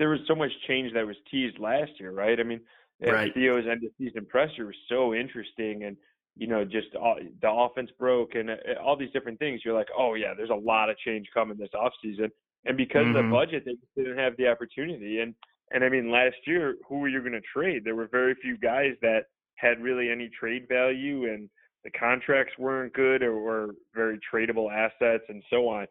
there 0.00 0.08
was 0.08 0.20
so 0.26 0.34
much 0.34 0.50
change 0.66 0.94
that 0.94 1.06
was 1.06 1.16
teased 1.30 1.58
last 1.58 1.90
year, 2.00 2.10
right? 2.10 2.40
I 2.40 2.42
mean, 2.42 2.60
right. 3.06 3.32
Theo's 3.34 3.66
end 3.70 3.84
of 3.84 3.90
season 3.98 4.24
presser 4.24 4.64
was 4.64 4.74
so 4.88 5.14
interesting, 5.14 5.84
and 5.84 5.96
you 6.36 6.46
know, 6.46 6.64
just 6.64 6.94
all, 6.98 7.18
the 7.42 7.50
offense 7.50 7.90
broke 7.98 8.34
and 8.34 8.48
uh, 8.48 8.54
all 8.82 8.96
these 8.96 9.12
different 9.12 9.38
things. 9.38 9.60
You're 9.62 9.74
like, 9.74 9.90
oh 9.96 10.14
yeah, 10.14 10.32
there's 10.34 10.50
a 10.50 10.54
lot 10.54 10.88
of 10.88 10.96
change 10.98 11.28
coming 11.34 11.58
this 11.58 11.68
off 11.78 11.92
season, 12.02 12.30
and 12.64 12.78
because 12.78 13.02
mm-hmm. 13.02 13.10
of 13.10 13.14
the 13.14 13.20
mm-hmm. 13.20 13.32
budget, 13.32 13.64
they 13.66 14.02
didn't 14.02 14.18
have 14.18 14.36
the 14.38 14.48
opportunity. 14.48 15.20
And 15.20 15.34
and 15.70 15.84
I 15.84 15.90
mean, 15.90 16.10
last 16.10 16.36
year, 16.46 16.76
who 16.88 16.98
were 16.98 17.08
you 17.08 17.20
going 17.20 17.32
to 17.32 17.42
trade? 17.52 17.84
There 17.84 17.94
were 17.94 18.08
very 18.10 18.34
few 18.42 18.56
guys 18.56 18.94
that 19.02 19.26
had 19.56 19.82
really 19.82 20.10
any 20.10 20.30
trade 20.40 20.66
value, 20.66 21.26
and 21.30 21.50
the 21.84 21.90
contracts 21.90 22.54
weren't 22.58 22.94
good 22.94 23.22
or 23.22 23.38
were 23.38 23.74
very 23.94 24.18
tradable 24.32 24.72
assets 24.72 25.24
and 25.28 25.42
so 25.50 25.68
on. 25.68 25.86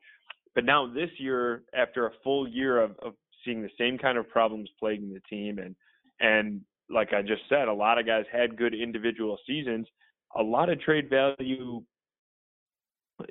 But 0.56 0.66
now 0.66 0.92
this 0.92 1.10
year, 1.20 1.64
after 1.76 2.08
a 2.08 2.12
full 2.24 2.48
year 2.48 2.82
of, 2.82 2.92
of 3.04 3.14
seeing 3.50 3.62
the 3.62 3.70
same 3.78 3.98
kind 3.98 4.18
of 4.18 4.30
problems 4.30 4.70
plaguing 4.80 5.14
the 5.14 5.22
team 5.30 5.60
and 5.60 5.76
and 6.20 6.62
like 6.92 7.14
I 7.14 7.22
just 7.22 7.44
said, 7.48 7.68
a 7.68 7.74
lot 7.74 8.00
of 8.00 8.06
guys 8.06 8.26
had 8.32 8.58
good 8.58 8.74
individual 8.74 9.38
seasons. 9.46 9.88
A 10.36 10.42
lot 10.42 10.70
of 10.70 10.82
trade 10.82 11.10
value 11.10 11.82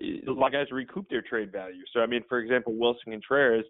a 0.01 0.31
lot 0.31 0.49
of 0.49 0.53
guys 0.53 0.67
recoup 0.71 1.09
their 1.09 1.23
trade 1.23 1.51
value. 1.51 1.83
So 1.93 2.01
I 2.01 2.07
mean, 2.07 2.23
for 2.29 2.39
example, 2.39 2.75
Willson 2.75 3.13
Contreras, 3.13 3.65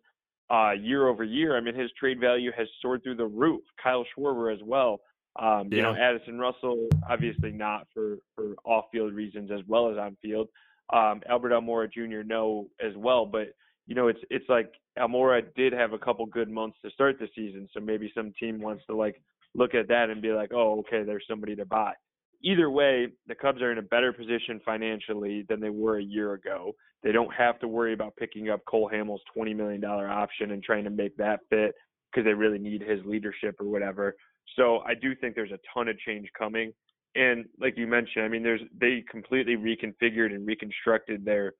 uh, 0.50 0.73
year 0.73 1.07
over 1.09 1.25
year, 1.25 1.57
I 1.57 1.61
mean 1.61 1.75
his 1.75 1.90
trade 1.99 2.21
value 2.21 2.50
has 2.57 2.67
soared 2.83 3.02
through 3.02 3.17
the 3.17 3.26
roof. 3.26 3.62
Kyle 3.83 4.05
Schwarber 4.17 4.52
as 4.52 4.61
well. 4.64 5.00
Um, 5.40 5.69
yeah. 5.71 5.76
You 5.76 5.83
know, 5.83 5.95
Addison 5.95 6.38
Russell, 6.38 6.88
obviously 7.09 7.52
not 7.52 7.87
for 7.95 8.17
for 8.35 8.57
off 8.64 8.87
field 8.90 9.12
reasons 9.12 9.50
as 9.50 9.61
well 9.67 9.90
as 9.90 9.99
on 9.99 10.17
field. 10.21 10.49
Um, 10.93 11.21
Albert 11.28 11.50
Almora 11.50 11.93
Jr. 11.93 12.23
no 12.25 12.69
as 12.81 12.97
well, 12.97 13.26
but 13.26 13.49
you 13.88 13.95
know, 13.95 14.09
it's 14.09 14.21
it's 14.30 14.49
like 14.50 14.71
Almora 14.99 15.42
did 15.57 15.73
have 15.73 15.95
a 15.95 15.99
couple 15.99 16.26
good 16.26 16.50
months 16.50 16.76
to 16.85 16.90
start 16.90 17.18
the 17.18 17.26
season, 17.35 17.66
so 17.73 17.80
maybe 17.80 18.12
some 18.14 18.33
team 18.38 18.61
wants 18.61 18.85
to 18.87 18.95
like 18.95 19.21
look 19.54 19.75
at 19.75 19.88
that 19.88 20.11
and 20.11 20.21
be 20.21 20.30
like, 20.30 20.50
oh, 20.52 20.80
okay, 20.80 21.02
there's 21.04 21.25
somebody 21.28 21.57
to 21.57 21.64
buy. 21.64 21.95
Either 22.42 22.71
way, 22.71 23.09
the 23.26 23.35
Cubs 23.35 23.62
are 23.62 23.73
in 23.73 23.78
a 23.78 23.83
better 23.83 24.12
position 24.12 24.61
financially 24.64 25.45
than 25.49 25.59
they 25.59 25.71
were 25.71 25.99
a 25.99 26.02
year 26.02 26.35
ago. 26.35 26.73
They 27.02 27.12
don't 27.12 27.33
have 27.33 27.59
to 27.61 27.68
worry 27.68 27.95
about 27.95 28.14
picking 28.16 28.50
up 28.50 28.61
Cole 28.68 28.90
Hamels' 28.92 29.21
$20 29.37 29.57
million 29.57 29.83
option 29.85 30.52
and 30.52 30.62
trying 30.62 30.85
to 30.85 30.90
make 30.90 31.16
that 31.16 31.40
fit 31.49 31.75
because 32.12 32.25
they 32.25 32.35
really 32.35 32.59
need 32.59 32.83
his 32.83 33.00
leadership 33.07 33.57
or 33.59 33.66
whatever. 33.66 34.14
So 34.54 34.80
I 34.80 34.95
do 34.95 35.16
think 35.16 35.35
there's 35.35 35.50
a 35.50 35.59
ton 35.75 35.88
of 35.88 35.99
change 35.99 36.28
coming. 36.38 36.73
And 37.14 37.47
like 37.59 37.76
you 37.76 37.87
mentioned, 37.87 38.25
I 38.25 38.28
mean, 38.28 38.42
there's 38.42 38.61
they 38.78 39.02
completely 39.11 39.57
reconfigured 39.57 40.35
and 40.35 40.47
reconstructed 40.47 41.25
their 41.25 41.54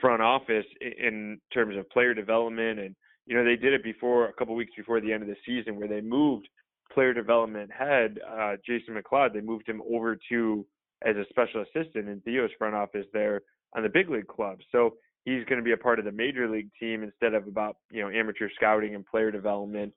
front 0.00 0.22
office 0.22 0.66
in 0.80 1.40
terms 1.52 1.76
of 1.76 1.88
player 1.90 2.14
development. 2.14 2.78
And 2.78 2.94
you 3.26 3.36
know 3.36 3.44
they 3.44 3.56
did 3.56 3.72
it 3.72 3.82
before 3.82 4.28
a 4.28 4.32
couple 4.32 4.54
weeks 4.54 4.72
before 4.76 5.00
the 5.00 5.12
end 5.12 5.22
of 5.22 5.28
the 5.28 5.36
season 5.46 5.76
where 5.76 5.88
they 5.88 6.00
moved 6.00 6.48
player 6.92 7.12
development 7.12 7.70
head 7.70 8.18
uh, 8.28 8.56
Jason 8.66 8.94
McLeod. 8.94 9.32
They 9.32 9.40
moved 9.40 9.68
him 9.68 9.82
over 9.90 10.18
to 10.30 10.66
as 11.06 11.16
a 11.16 11.24
special 11.30 11.62
assistant 11.62 12.08
in 12.08 12.20
Theo's 12.24 12.50
front 12.58 12.74
office 12.74 13.06
there 13.12 13.42
on 13.76 13.82
the 13.82 13.88
big 13.88 14.10
league 14.10 14.26
club. 14.26 14.58
So 14.72 14.94
he's 15.24 15.44
going 15.44 15.58
to 15.58 15.64
be 15.64 15.72
a 15.72 15.76
part 15.76 15.98
of 15.98 16.04
the 16.04 16.12
major 16.12 16.48
league 16.48 16.70
team 16.80 17.02
instead 17.02 17.34
of 17.34 17.46
about 17.46 17.76
you 17.90 18.02
know 18.02 18.10
amateur 18.10 18.48
scouting 18.56 18.94
and 18.94 19.06
player 19.06 19.30
development. 19.30 19.92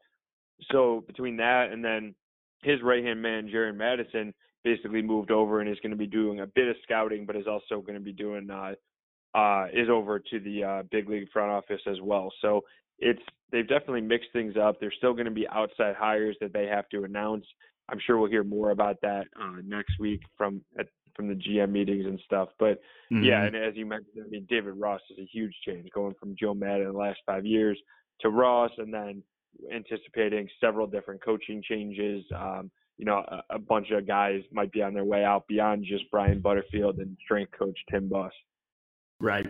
So 0.72 1.03
between 1.08 1.38
that 1.38 1.70
and 1.72 1.84
then 1.84 2.13
his 2.63 2.81
right 2.84 3.03
hand 3.03 3.22
man 3.22 3.50
Jaron 3.53 3.77
Madison 3.77 4.34
basically 4.63 5.01
moved 5.01 5.31
over 5.31 5.62
and 5.62 5.70
is 5.70 5.79
going 5.81 5.91
to 5.91 5.98
be 5.98 6.08
doing 6.08 6.41
a 6.41 6.48
bit 6.48 6.67
of 6.67 6.75
scouting 6.84 7.25
but 7.25 7.36
is 7.36 7.48
also 7.48 7.81
going 7.81 7.98
to 7.98 8.03
be 8.03 8.13
doing 8.13 8.50
uh, 8.51 8.74
uh, 9.34 9.68
is 9.74 9.90
over 9.90 10.20
to 10.20 10.40
the 10.40 10.64
uh, 10.64 10.84
big 10.92 11.10
league 11.10 11.30
front 11.32 11.52
office 11.52 11.82
as 11.88 11.98
well. 12.02 12.32
So 12.42 12.62
it's 13.00 13.22
they've 13.52 13.68
definitely 13.68 14.02
mixed 14.02 14.30
things 14.34 14.56
up. 14.62 14.80
There's 14.80 14.96
still 14.98 15.14
going 15.14 15.26
to 15.26 15.32
be 15.32 15.48
outside 15.50 15.96
hires 15.96 16.38
that 16.42 16.54
they 16.54 16.68
have 16.68 16.88
to 16.90 17.04
announce. 17.04 17.46
I'm 17.90 18.00
sure 18.06 18.18
we'll 18.18 18.30
hear 18.30 18.44
more 18.44 18.72
about 18.72 18.98
that 19.02 19.26
uh, 19.40 19.58
next 19.66 20.00
week 20.00 20.22
from 20.38 20.62
at, 20.80 20.88
from 21.16 21.28
the 21.28 21.36
GM 21.36 21.72
meetings 21.72 22.06
and 22.06 22.20
stuff. 22.26 22.50
But 22.60 22.82
mm-hmm. 23.12 23.24
yeah, 23.24 23.44
and 23.44 23.56
as 23.56 23.76
you 23.76 23.86
mentioned, 23.86 24.24
I 24.26 24.30
mean 24.30 24.46
David 24.50 24.76
Ross 24.78 25.02
is 25.12 25.20
a 25.20 25.30
huge 25.32 25.54
change 25.66 25.90
going 25.94 26.14
from 26.20 26.36
Joe 26.40 26.54
Maddon 26.54 26.88
in 26.88 26.94
the 26.94 26.98
last 26.98 27.20
five 27.26 27.46
years 27.46 27.80
to 28.22 28.30
Ross, 28.30 28.72
and 28.78 28.94
then 28.94 29.24
anticipating 29.74 30.48
several 30.60 30.88
different 30.88 31.24
coaching 31.24 31.62
changes. 31.68 32.24
Um, 32.36 32.72
you 32.98 33.06
know, 33.06 33.24
a, 33.28 33.56
a, 33.56 33.60
bunch 33.60 33.90
of 33.92 34.08
guys 34.08 34.42
might 34.52 34.72
be 34.72 34.84
on 34.84 34.94
their 34.94 35.06
way 35.06 35.24
out 35.24 35.48
beyond 35.48 35.86
just 35.86 36.04
Brian 36.12 36.40
Butterfield 36.40 37.00
and 37.00 37.18
strength 37.24 37.52
coach 37.58 37.78
Tim 37.90 38.08
Buss. 38.08 38.32
Right. 39.22 39.48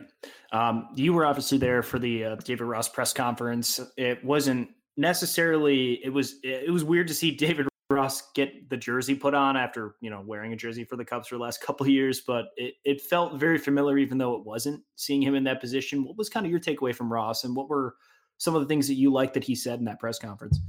Um, 0.52 0.90
you 0.96 1.14
were 1.14 1.26
obviously 1.26 1.58
there 1.58 1.82
for 1.82 1.98
the 1.98 2.26
uh, 2.26 2.36
David 2.36 2.66
Ross 2.66 2.90
press 2.90 3.14
conference. 3.14 3.80
It 3.98 4.24
wasn't 4.24 4.70
necessarily. 4.98 6.00
It 6.04 6.10
was. 6.10 6.36
It 6.44 6.72
was 6.72 6.84
weird 6.84 7.08
to 7.08 7.14
see 7.14 7.32
David 7.36 7.68
Ross 7.90 8.32
get 8.34 8.70
the 8.70 8.78
jersey 8.78 9.16
put 9.16 9.34
on 9.34 9.56
after 9.56 9.96
you 10.02 10.10
know 10.10 10.24
wearing 10.26 10.52
a 10.54 10.56
jersey 10.56 10.84
for 10.84 10.98
the 10.98 11.06
Cubs 11.06 11.30
for 11.30 11.36
the 11.36 11.42
last 11.42 11.62
couple 11.66 11.88
years, 11.88 12.22
but 12.22 12.46
it, 12.58 12.76
it 12.84 13.02
felt 13.02 13.40
very 13.40 13.58
familiar, 13.58 13.98
even 13.98 14.18
though 14.18 14.36
it 14.36 14.46
wasn't. 14.46 14.84
Seeing 14.98 15.22
him 15.22 15.36
in 15.36 15.44
that 15.46 15.62
position, 15.62 16.04
what 16.04 16.18
was 16.18 16.30
kind 16.30 16.46
of 16.46 16.52
your 16.52 16.60
takeaway 16.60 16.94
from 16.94 17.12
Ross, 17.12 17.46
and 17.46 17.56
what 17.56 17.70
were 17.70 17.96
some 18.38 18.56
of 18.56 18.62
the 18.62 18.68
things 18.68 18.88
that 18.88 18.96
you 18.96 19.12
liked 19.12 19.34
that 19.36 19.44
he 19.44 19.56
said 19.56 19.80
in 19.80 19.86
that 19.86 20.00
press 20.00 20.20
conference? 20.20 20.60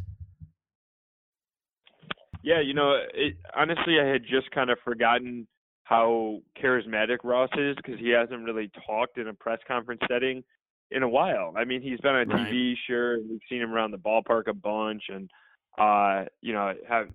Yeah, 2.45 2.61
you 2.61 2.75
know, 2.75 2.99
it, 3.15 3.37
honestly, 3.57 4.01
I 4.01 4.05
had 4.05 4.23
just 4.29 4.51
kind 4.51 4.69
of 4.69 4.79
forgotten 4.85 5.47
how 5.85 6.41
charismatic 6.63 7.19
Ross 7.25 7.51
is 7.57 7.77
because 7.77 7.99
he 7.99 8.11
hasn't 8.11 8.45
really 8.45 8.71
talked 8.87 9.19
in 9.19 9.29
a 9.29 9.35
press 9.35 9.59
conference 9.67 10.01
setting 10.11 10.43
in 10.91 11.03
a 11.03 11.09
while. 11.09 11.55
I 11.57 11.65
mean, 11.65 11.83
he's 11.83 12.01
been 12.01 12.15
on 12.15 12.29
right. 12.29 12.53
TV, 12.53 12.75
sure, 12.87 13.19
we've 13.19 13.41
seen 13.49 13.63
him 13.63 13.73
around 13.73 13.91
the 13.91 13.99
ballpark 13.99 14.49
a 14.49 14.55
bunch, 14.55 15.03
and 15.09 15.31
uh, 15.79 16.25
you 16.41 16.53
know, 16.53 16.73
have 16.89 17.09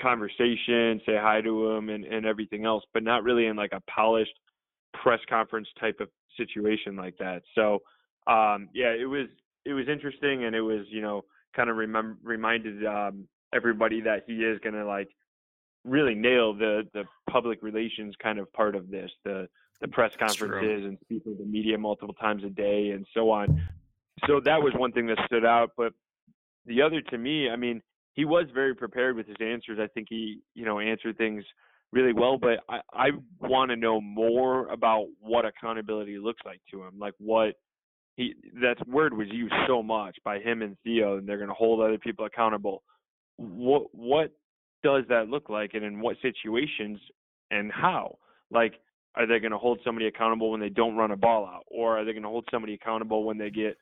conversation, 0.00 1.00
say 1.04 1.16
hi 1.20 1.40
to 1.40 1.70
him, 1.72 1.88
and 1.88 2.04
and 2.04 2.24
everything 2.24 2.64
else, 2.64 2.84
but 2.94 3.02
not 3.02 3.24
really 3.24 3.46
in 3.46 3.56
like 3.56 3.72
a 3.72 3.82
polished 3.90 4.34
press 5.02 5.20
conference 5.28 5.68
type 5.80 5.96
of 6.00 6.08
situation 6.36 6.96
like 6.96 7.16
that. 7.18 7.42
So, 7.54 7.80
um, 8.26 8.68
yeah, 8.72 8.92
it 8.98 9.08
was 9.08 9.26
it 9.64 9.72
was 9.72 9.88
interesting, 9.88 10.44
and 10.44 10.54
it 10.54 10.62
was 10.62 10.86
you 10.88 11.02
know 11.02 11.24
kind 11.54 11.68
of 11.68 11.76
remem- 11.76 12.16
reminded 12.22 12.86
um, 12.86 13.26
everybody 13.52 14.00
that 14.02 14.24
he 14.26 14.34
is 14.34 14.58
going 14.60 14.74
to 14.74 14.86
like 14.86 15.08
really 15.88 16.14
nail 16.14 16.54
the 16.54 16.82
the 16.92 17.04
public 17.30 17.62
relations 17.62 18.14
kind 18.22 18.38
of 18.38 18.52
part 18.52 18.74
of 18.74 18.90
this, 18.90 19.10
the 19.24 19.48
the 19.80 19.88
press 19.88 20.12
conferences 20.18 20.84
and 20.84 20.98
speaking 21.02 21.36
to 21.36 21.42
the 21.42 21.48
media 21.48 21.78
multiple 21.78 22.14
times 22.14 22.42
a 22.44 22.50
day 22.50 22.90
and 22.90 23.06
so 23.14 23.30
on. 23.30 23.62
So 24.26 24.40
that 24.44 24.60
was 24.60 24.72
one 24.76 24.92
thing 24.92 25.06
that 25.06 25.18
stood 25.26 25.44
out. 25.44 25.70
But 25.76 25.92
the 26.66 26.82
other 26.82 27.00
to 27.00 27.18
me, 27.18 27.48
I 27.48 27.56
mean, 27.56 27.80
he 28.14 28.24
was 28.24 28.46
very 28.52 28.74
prepared 28.74 29.16
with 29.16 29.28
his 29.28 29.36
answers. 29.40 29.78
I 29.80 29.86
think 29.88 30.08
he, 30.10 30.40
you 30.54 30.64
know, 30.64 30.80
answered 30.80 31.16
things 31.16 31.44
really 31.92 32.12
well. 32.12 32.38
But 32.38 32.58
I, 32.68 32.80
I 32.92 33.10
want 33.40 33.70
to 33.70 33.76
know 33.76 34.00
more 34.00 34.68
about 34.68 35.06
what 35.20 35.44
accountability 35.44 36.18
looks 36.18 36.40
like 36.44 36.60
to 36.72 36.82
him. 36.82 36.98
Like 36.98 37.14
what 37.18 37.54
he 38.16 38.34
that 38.60 38.76
word 38.88 39.16
was 39.16 39.28
used 39.30 39.54
so 39.68 39.82
much 39.82 40.16
by 40.24 40.40
him 40.40 40.62
and 40.62 40.76
Theo, 40.82 41.18
and 41.18 41.28
they're 41.28 41.36
going 41.36 41.48
to 41.48 41.54
hold 41.54 41.80
other 41.80 41.98
people 41.98 42.24
accountable. 42.24 42.82
What 43.36 43.86
what 43.92 44.32
does 44.82 45.04
that 45.08 45.28
look 45.28 45.48
like 45.48 45.74
and 45.74 45.84
in 45.84 46.00
what 46.00 46.16
situations 46.22 46.98
and 47.50 47.72
how? 47.72 48.18
Like, 48.50 48.74
are 49.14 49.26
they 49.26 49.38
going 49.38 49.52
to 49.52 49.58
hold 49.58 49.80
somebody 49.84 50.06
accountable 50.06 50.50
when 50.50 50.60
they 50.60 50.68
don't 50.68 50.96
run 50.96 51.10
a 51.10 51.16
ball 51.16 51.46
out, 51.46 51.64
or 51.66 51.98
are 51.98 52.04
they 52.04 52.12
going 52.12 52.22
to 52.22 52.28
hold 52.28 52.46
somebody 52.50 52.74
accountable 52.74 53.24
when 53.24 53.38
they 53.38 53.50
get 53.50 53.76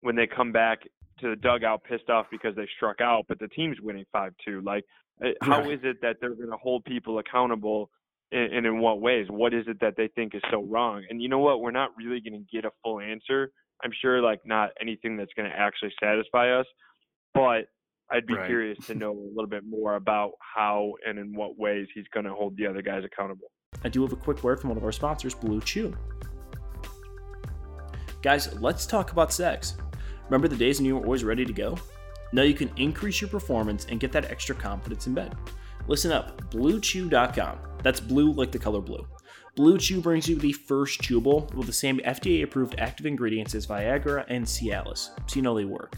when 0.00 0.16
they 0.16 0.26
come 0.26 0.52
back 0.52 0.80
to 1.20 1.30
the 1.30 1.36
dugout 1.36 1.82
pissed 1.84 2.08
off 2.08 2.26
because 2.30 2.54
they 2.54 2.66
struck 2.76 3.00
out, 3.00 3.24
but 3.28 3.38
the 3.38 3.48
team's 3.48 3.80
winning 3.80 4.06
five 4.12 4.32
two? 4.44 4.60
Like, 4.62 4.84
eh, 5.22 5.32
how 5.42 5.68
it 5.84 6.00
that 6.02 6.16
they're 6.20 6.34
going 6.34 6.50
to 6.50 6.56
hold 6.56 6.84
people 6.84 7.18
accountable? 7.18 7.90
And, 8.30 8.52
and 8.52 8.66
in 8.66 8.78
what 8.78 9.00
ways? 9.00 9.26
What 9.30 9.54
is 9.54 9.64
it 9.68 9.80
that 9.80 9.94
they 9.96 10.08
think 10.08 10.34
is 10.34 10.42
so 10.50 10.62
wrong? 10.62 11.02
And 11.08 11.22
you 11.22 11.28
know 11.28 11.38
what? 11.38 11.60
We're 11.60 11.70
not 11.70 11.90
really 11.96 12.20
going 12.20 12.34
to 12.38 12.46
get 12.54 12.66
a 12.66 12.70
full 12.82 13.00
answer. 13.00 13.50
I'm 13.82 13.92
sure, 14.02 14.20
like, 14.20 14.40
not 14.44 14.70
anything 14.80 15.16
that's 15.16 15.32
going 15.34 15.48
to 15.50 15.56
actually 15.56 15.92
satisfy 16.02 16.50
us, 16.50 16.66
but 17.32 17.68
I'd 18.10 18.26
be 18.26 18.34
right. 18.34 18.46
curious 18.46 18.78
to 18.86 18.94
know 18.94 19.12
a 19.12 19.28
little 19.34 19.48
bit 19.48 19.64
more 19.68 19.96
about 19.96 20.32
how 20.40 20.94
and 21.06 21.18
in 21.18 21.34
what 21.34 21.58
ways 21.58 21.86
he's 21.94 22.06
going 22.12 22.24
to 22.24 22.32
hold 22.32 22.56
the 22.56 22.66
other 22.66 22.82
guys 22.82 23.04
accountable. 23.04 23.50
I 23.84 23.88
do 23.88 24.02
have 24.02 24.12
a 24.12 24.16
quick 24.16 24.42
word 24.42 24.60
from 24.60 24.70
one 24.70 24.78
of 24.78 24.84
our 24.84 24.92
sponsors, 24.92 25.34
Blue 25.34 25.60
Chew. 25.60 25.94
Guys, 28.22 28.52
let's 28.60 28.86
talk 28.86 29.12
about 29.12 29.32
sex. 29.32 29.76
Remember 30.24 30.48
the 30.48 30.56
days 30.56 30.78
when 30.78 30.86
you 30.86 30.96
were 30.96 31.04
always 31.04 31.22
ready 31.22 31.44
to 31.44 31.52
go? 31.52 31.78
Now 32.32 32.42
you 32.42 32.54
can 32.54 32.70
increase 32.76 33.20
your 33.20 33.30
performance 33.30 33.86
and 33.88 34.00
get 34.00 34.12
that 34.12 34.30
extra 34.30 34.54
confidence 34.54 35.06
in 35.06 35.14
bed. 35.14 35.36
Listen 35.86 36.12
up, 36.12 36.50
bluechew.com. 36.50 37.58
That's 37.82 38.00
blue 38.00 38.32
like 38.32 38.52
the 38.52 38.58
color 38.58 38.80
blue. 38.80 39.06
Blue 39.54 39.78
Chew 39.78 40.00
brings 40.00 40.28
you 40.28 40.36
the 40.36 40.52
first 40.52 41.00
chewable 41.00 41.52
with 41.54 41.66
the 41.66 41.72
same 41.72 41.98
FDA 42.00 42.44
approved 42.44 42.78
active 42.78 43.06
ingredients 43.06 43.54
as 43.54 43.66
Viagra 43.66 44.24
and 44.28 44.44
Cialis, 44.44 45.10
so 45.26 45.36
you 45.36 45.42
know 45.42 45.56
they 45.56 45.64
work. 45.64 45.96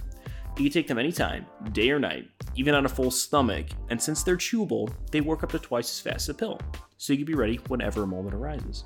You 0.56 0.64
can 0.64 0.72
take 0.72 0.88
them 0.88 0.98
anytime, 0.98 1.46
day 1.72 1.90
or 1.90 1.98
night, 1.98 2.28
even 2.54 2.74
on 2.74 2.84
a 2.84 2.88
full 2.88 3.10
stomach, 3.10 3.66
and 3.88 4.00
since 4.00 4.22
they're 4.22 4.36
chewable, 4.36 4.92
they 5.10 5.20
work 5.20 5.42
up 5.42 5.52
to 5.52 5.58
twice 5.58 5.90
as 5.90 6.00
fast 6.00 6.28
as 6.28 6.30
a 6.30 6.34
pill, 6.34 6.60
so 6.98 7.12
you 7.12 7.18
can 7.18 7.26
be 7.26 7.34
ready 7.34 7.58
whenever 7.68 8.02
a 8.02 8.06
moment 8.06 8.34
arises. 8.34 8.84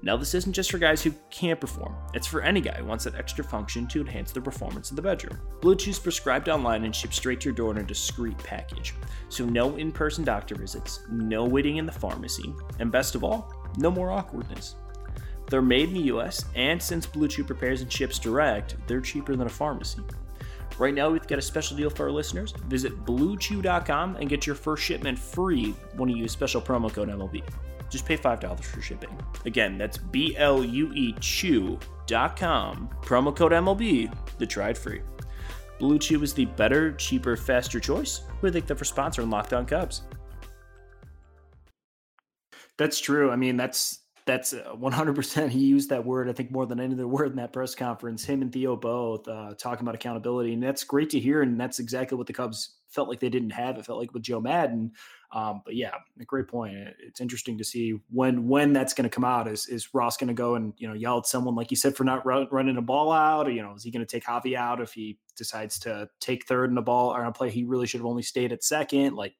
Now, 0.00 0.16
this 0.16 0.34
isn't 0.34 0.52
just 0.52 0.70
for 0.70 0.78
guys 0.78 1.02
who 1.02 1.12
can't 1.30 1.60
perform, 1.60 1.96
it's 2.14 2.26
for 2.26 2.40
any 2.42 2.60
guy 2.60 2.74
who 2.74 2.84
wants 2.84 3.04
that 3.04 3.16
extra 3.16 3.42
function 3.42 3.88
to 3.88 4.00
enhance 4.00 4.30
their 4.30 4.42
performance 4.42 4.90
in 4.90 4.96
the 4.96 5.02
bedroom. 5.02 5.40
Blue 5.60 5.74
Chew's 5.74 5.98
prescribed 5.98 6.48
online 6.48 6.84
and 6.84 6.94
shipped 6.94 7.14
straight 7.14 7.40
to 7.40 7.46
your 7.46 7.54
door 7.54 7.72
in 7.72 7.78
a 7.78 7.82
discreet 7.82 8.38
package, 8.38 8.94
so 9.28 9.44
no 9.44 9.74
in 9.76 9.90
person 9.90 10.22
doctor 10.22 10.54
visits, 10.54 11.00
no 11.10 11.44
waiting 11.44 11.78
in 11.78 11.86
the 11.86 11.90
pharmacy, 11.90 12.54
and 12.78 12.92
best 12.92 13.16
of 13.16 13.24
all, 13.24 13.52
no 13.78 13.90
more 13.90 14.12
awkwardness. 14.12 14.76
They're 15.48 15.62
made 15.62 15.88
in 15.88 15.94
the 15.94 16.12
US, 16.14 16.44
and 16.54 16.80
since 16.80 17.06
Blue 17.06 17.26
Chew 17.26 17.42
prepares 17.42 17.80
and 17.80 17.92
ships 17.92 18.18
direct, 18.18 18.76
they're 18.86 19.00
cheaper 19.00 19.34
than 19.34 19.46
a 19.46 19.50
pharmacy. 19.50 20.02
Right 20.78 20.94
now, 20.94 21.10
we've 21.10 21.26
got 21.26 21.38
a 21.38 21.42
special 21.42 21.76
deal 21.76 21.90
for 21.90 22.04
our 22.04 22.12
listeners. 22.12 22.52
Visit 22.68 23.04
bluechew.com 23.04 24.16
and 24.16 24.28
get 24.28 24.46
your 24.46 24.54
first 24.54 24.84
shipment 24.84 25.18
free 25.18 25.74
when 25.96 26.08
you 26.08 26.16
use 26.16 26.32
special 26.32 26.60
promo 26.60 26.92
code 26.92 27.08
MLB. 27.08 27.42
Just 27.90 28.06
pay 28.06 28.16
$5 28.16 28.62
for 28.64 28.80
shipping. 28.80 29.10
Again, 29.44 29.76
that's 29.78 29.98
B 29.98 30.36
L 30.36 30.62
U 30.64 30.92
E 30.94 31.14
Chew.com, 31.20 32.90
promo 33.02 33.34
code 33.34 33.52
MLB 33.52 34.38
to 34.38 34.46
try 34.46 34.70
it 34.70 34.78
free. 34.78 35.00
Blue 35.78 35.98
Chew 35.98 36.22
is 36.22 36.34
the 36.34 36.44
better, 36.44 36.92
cheaper, 36.92 37.36
faster 37.36 37.80
choice. 37.80 38.22
We 38.42 38.50
thank 38.50 38.66
them 38.66 38.76
for 38.76 38.84
sponsoring 38.84 39.30
Lockdown 39.30 39.66
Cubs. 39.66 40.02
That's 42.76 43.00
true. 43.00 43.30
I 43.30 43.36
mean, 43.36 43.56
that's 43.56 44.00
that's 44.28 44.52
100% 44.52 45.42
uh, 45.42 45.48
he 45.48 45.60
used 45.60 45.88
that 45.88 46.04
word 46.04 46.28
i 46.28 46.32
think 46.32 46.50
more 46.50 46.66
than 46.66 46.78
any 46.78 46.94
other 46.94 47.08
word 47.16 47.30
in 47.30 47.36
that 47.36 47.52
press 47.52 47.74
conference 47.74 48.22
him 48.22 48.42
and 48.42 48.52
theo 48.52 48.76
both 48.76 49.26
uh, 49.26 49.54
talking 49.54 49.84
about 49.84 49.94
accountability 49.94 50.52
and 50.52 50.62
that's 50.62 50.84
great 50.84 51.08
to 51.10 51.18
hear 51.18 51.40
and 51.42 51.58
that's 51.58 51.78
exactly 51.78 52.16
what 52.16 52.26
the 52.26 52.32
cubs 52.32 52.76
felt 52.88 53.08
like 53.08 53.20
they 53.20 53.30
didn't 53.30 53.50
have 53.50 53.78
it 53.78 53.86
felt 53.86 53.98
like 53.98 54.12
with 54.12 54.22
joe 54.22 54.38
maddon 54.38 54.92
um, 55.32 55.62
but 55.64 55.74
yeah 55.74 55.94
a 56.20 56.24
great 56.24 56.46
point 56.46 56.74
it's 57.00 57.20
interesting 57.20 57.56
to 57.56 57.64
see 57.64 57.94
when 58.10 58.46
when 58.46 58.74
that's 58.74 58.92
going 58.92 59.04
to 59.04 59.14
come 59.14 59.24
out 59.24 59.48
is 59.48 59.66
is 59.66 59.94
ross 59.94 60.18
going 60.18 60.28
to 60.28 60.34
go 60.34 60.54
and 60.56 60.74
you 60.76 60.86
know 60.86 60.94
yell 60.94 61.18
at 61.18 61.26
someone 61.26 61.54
like 61.54 61.70
you 61.70 61.76
said 61.76 61.96
for 61.96 62.04
not 62.04 62.24
run, 62.26 62.46
running 62.50 62.76
a 62.76 62.82
ball 62.82 63.10
out 63.10 63.46
or 63.46 63.50
you 63.50 63.62
know 63.62 63.72
is 63.74 63.82
he 63.82 63.90
going 63.90 64.04
to 64.04 64.10
take 64.10 64.24
javy 64.24 64.54
out 64.54 64.80
if 64.80 64.92
he 64.92 65.18
decides 65.36 65.78
to 65.78 66.08
take 66.20 66.46
third 66.46 66.70
in 66.70 66.76
a 66.76 66.82
ball 66.82 67.14
or 67.14 67.24
a 67.24 67.32
play 67.32 67.50
he 67.50 67.64
really 67.64 67.86
should 67.86 68.00
have 68.00 68.06
only 68.06 68.22
stayed 68.22 68.52
at 68.52 68.62
second 68.62 69.14
like 69.16 69.34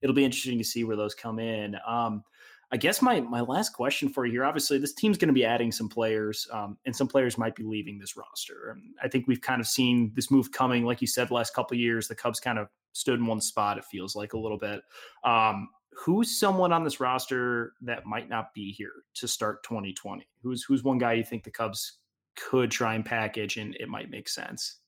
it'll 0.00 0.16
be 0.16 0.24
interesting 0.24 0.58
to 0.58 0.64
see 0.64 0.82
where 0.82 0.96
those 0.96 1.14
come 1.14 1.38
in 1.38 1.76
um, 1.86 2.24
I 2.72 2.78
guess 2.78 3.02
my 3.02 3.20
my 3.20 3.42
last 3.42 3.74
question 3.74 4.08
for 4.08 4.24
you 4.24 4.32
here. 4.32 4.44
Obviously, 4.44 4.78
this 4.78 4.94
team's 4.94 5.18
going 5.18 5.28
to 5.28 5.34
be 5.34 5.44
adding 5.44 5.70
some 5.70 5.90
players, 5.90 6.48
um, 6.50 6.78
and 6.86 6.96
some 6.96 7.06
players 7.06 7.36
might 7.36 7.54
be 7.54 7.62
leaving 7.62 7.98
this 7.98 8.16
roster. 8.16 8.78
I 9.02 9.08
think 9.08 9.28
we've 9.28 9.42
kind 9.42 9.60
of 9.60 9.66
seen 9.66 10.10
this 10.14 10.30
move 10.30 10.50
coming, 10.52 10.86
like 10.86 11.02
you 11.02 11.06
said, 11.06 11.28
the 11.28 11.34
last 11.34 11.54
couple 11.54 11.76
years. 11.76 12.08
The 12.08 12.14
Cubs 12.14 12.40
kind 12.40 12.58
of 12.58 12.68
stood 12.94 13.18
in 13.18 13.26
one 13.26 13.42
spot. 13.42 13.76
It 13.76 13.84
feels 13.84 14.16
like 14.16 14.32
a 14.32 14.38
little 14.38 14.56
bit. 14.56 14.80
Um, 15.22 15.68
who's 15.92 16.38
someone 16.38 16.72
on 16.72 16.82
this 16.82 16.98
roster 16.98 17.74
that 17.82 18.06
might 18.06 18.30
not 18.30 18.54
be 18.54 18.72
here 18.72 19.04
to 19.16 19.28
start 19.28 19.62
2020? 19.64 20.26
Who's 20.42 20.64
who's 20.64 20.82
one 20.82 20.96
guy 20.96 21.12
you 21.12 21.24
think 21.24 21.44
the 21.44 21.50
Cubs 21.50 21.98
could 22.36 22.70
try 22.70 22.94
and 22.94 23.04
package, 23.04 23.58
and 23.58 23.76
it 23.76 23.88
might 23.90 24.10
make 24.10 24.30
sense? 24.30 24.78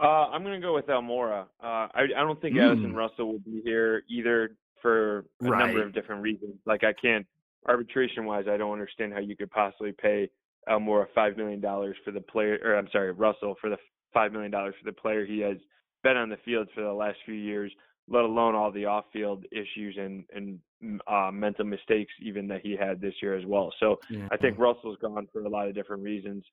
Uh, 0.00 0.28
I'm 0.30 0.42
going 0.42 0.60
to 0.60 0.64
go 0.64 0.74
with 0.74 0.86
Almora. 0.86 1.42
Uh, 1.62 1.88
I, 1.94 2.04
I, 2.16 2.20
don't 2.20 2.40
think 2.40 2.56
mm. 2.56 2.62
Addison 2.62 2.94
Russell 2.94 3.30
will 3.30 3.38
be 3.40 3.60
here 3.62 4.02
either 4.08 4.56
for 4.82 5.18
a 5.18 5.48
right. 5.48 5.66
number 5.66 5.82
of 5.82 5.94
different 5.94 6.22
reasons. 6.22 6.56
Like 6.66 6.84
I 6.84 6.92
can't 6.92 7.26
arbitration 7.68 8.24
wise, 8.26 8.46
I 8.50 8.56
don't 8.56 8.72
understand 8.72 9.12
how 9.12 9.20
you 9.20 9.36
could 9.36 9.50
possibly 9.50 9.92
pay 9.92 10.28
Almora 10.68 11.06
five 11.14 11.36
million 11.36 11.60
dollars 11.60 11.96
for 12.04 12.10
the 12.10 12.20
player, 12.20 12.58
or 12.62 12.76
I'm 12.76 12.88
sorry, 12.92 13.12
Russell 13.12 13.54
for 13.60 13.70
the 13.70 13.78
five 14.12 14.32
million 14.32 14.50
dollars 14.50 14.74
for 14.82 14.90
the 14.90 14.96
player 14.96 15.24
he 15.24 15.40
has 15.40 15.56
been 16.02 16.16
on 16.16 16.28
the 16.28 16.36
field 16.44 16.68
for 16.74 16.82
the 16.82 16.92
last 16.92 17.18
few 17.24 17.34
years, 17.34 17.72
let 18.08 18.24
alone 18.24 18.54
all 18.54 18.72
the 18.72 18.84
off-field 18.84 19.44
issues 19.52 19.96
and 19.98 20.24
and 20.34 20.58
uh, 21.06 21.30
mental 21.32 21.64
mistakes 21.64 22.12
even 22.20 22.48
that 22.48 22.60
he 22.60 22.76
had 22.76 23.00
this 23.00 23.14
year 23.22 23.36
as 23.36 23.46
well. 23.46 23.72
So 23.78 24.00
Yeah. 24.10 24.28
I 24.32 24.36
think 24.36 24.58
Russell's 24.58 24.98
gone 25.00 25.28
for 25.32 25.42
a 25.42 25.48
lot 25.48 25.68
of 25.68 25.74
different 25.74 26.02
reasons. 26.02 26.44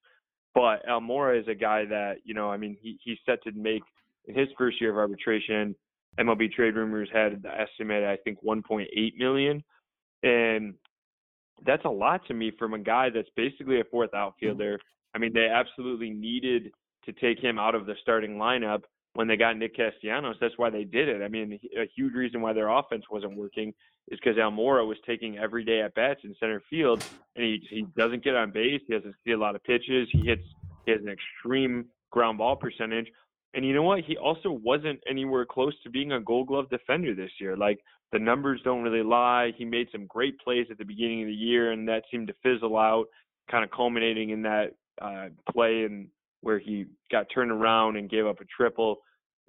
But 0.54 0.86
Almora 0.88 1.40
is 1.40 1.48
a 1.48 1.56
guy 1.56 1.86
that, 1.86 2.18
you 2.24 2.34
know, 2.34 2.50
I 2.50 2.58
mean, 2.58 2.78
he, 2.82 3.00
he's 3.04 3.18
set 3.26 3.42
to 3.44 3.52
make 3.52 3.84
in 4.26 4.36
his 4.36 4.48
first 4.58 4.82
year 4.82 4.92
of 4.92 4.98
arbitration, 4.98 5.76
MLB 6.20 6.52
trade 6.52 6.76
rumors 6.76 7.10
had 7.14 7.42
the 7.42 7.50
estimate, 7.50 8.04
I 8.04 8.18
think, 8.24 8.44
1.8 8.44 8.88
million. 9.18 9.64
And 10.24 10.74
that's 11.66 11.86
a 11.86 11.90
lot 11.90 12.26
to 12.28 12.34
me 12.34 12.52
from 12.58 12.74
a 12.74 12.80
guy 12.80 13.10
that's 13.10 13.30
basically 13.36 13.80
a 13.80 13.86
fourth 13.86 14.12
mm-hmm. 14.12 14.20
outfielder. 14.20 14.80
I 15.16 15.18
mean, 15.18 15.34
they 15.34 15.48
absolutely 15.48 16.10
needed 16.10 16.72
to 17.06 17.14
take 17.14 17.40
him 17.40 17.58
out 17.58 17.76
of 17.76 17.86
the 17.86 17.96
starting 18.02 18.38
lineup 18.38 18.82
when 19.14 19.28
they 19.28 19.38
got 19.38 19.58
Nick 19.58 19.76
Castellanos. 19.76 20.36
That's 20.40 20.58
why 20.58 20.70
they 20.70 20.84
did 20.84 21.10
it. 21.10 21.22
I 21.22 21.28
mean, 21.28 21.60
a 21.78 21.90
huge 21.96 22.14
reason 22.14 22.42
why 22.42 22.54
their 22.54 22.70
offense 22.70 23.06
wasn't 23.10 23.38
working 23.38 23.74
is 24.10 24.20
because 24.24 24.38
Almora 24.38 24.88
was 24.88 24.98
taking 25.06 25.38
everyday 25.38 25.82
at 25.82 25.96
bats 25.96 26.22
in 26.24 26.36
center 26.40 26.62
field, 26.70 27.04
and 27.36 27.46
he 27.46 27.62
he 27.70 27.86
doesn't 27.98 28.24
get 28.24 28.36
on 28.36 28.52
base. 28.52 28.82
He 28.88 28.94
doesn't 28.94 29.16
see 29.26 29.32
a 29.32 29.38
lot 29.38 29.56
of 29.56 29.64
pitches. 29.64 30.08
He 30.12 30.26
hits. 30.26 30.44
He 30.86 30.92
has 30.92 31.02
an 31.02 31.10
extreme 31.10 31.86
ground 32.12 32.38
ball 32.38 32.56
percentage. 32.56 33.08
And 33.54 33.66
you 33.66 33.74
know 33.74 33.84
what? 33.84 34.04
He 34.06 34.16
also 34.18 34.52
wasn't 34.52 35.00
anywhere 35.10 35.46
close 35.46 35.74
to 35.84 35.90
being 35.90 36.12
a 36.12 36.20
Gold 36.20 36.48
Glove 36.48 36.70
defender 36.70 37.16
this 37.16 37.32
year. 37.40 37.58
Like 37.58 37.80
the 38.12 38.20
numbers 38.20 38.62
don't 38.64 38.84
really 38.84 39.04
lie. 39.04 39.52
He 39.58 39.66
made 39.66 39.88
some 39.92 40.06
great 40.06 40.40
plays 40.40 40.68
at 40.70 40.78
the 40.78 40.86
beginning 40.86 41.24
of 41.24 41.28
the 41.28 41.34
year, 41.34 41.72
and 41.72 41.88
that 41.88 42.04
seemed 42.12 42.28
to 42.28 42.36
fizzle 42.44 42.78
out, 42.78 43.06
kind 43.50 43.64
of 43.64 43.72
culminating 43.72 44.30
in 44.30 44.42
that 44.44 44.76
uh, 45.02 45.30
play 45.52 45.84
and 45.84 46.08
where 46.42 46.60
he 46.60 46.86
got 47.12 47.26
turned 47.34 47.52
around 47.52 47.98
and 47.98 48.10
gave 48.10 48.26
up 48.26 48.40
a 48.40 48.46
triple 48.46 49.00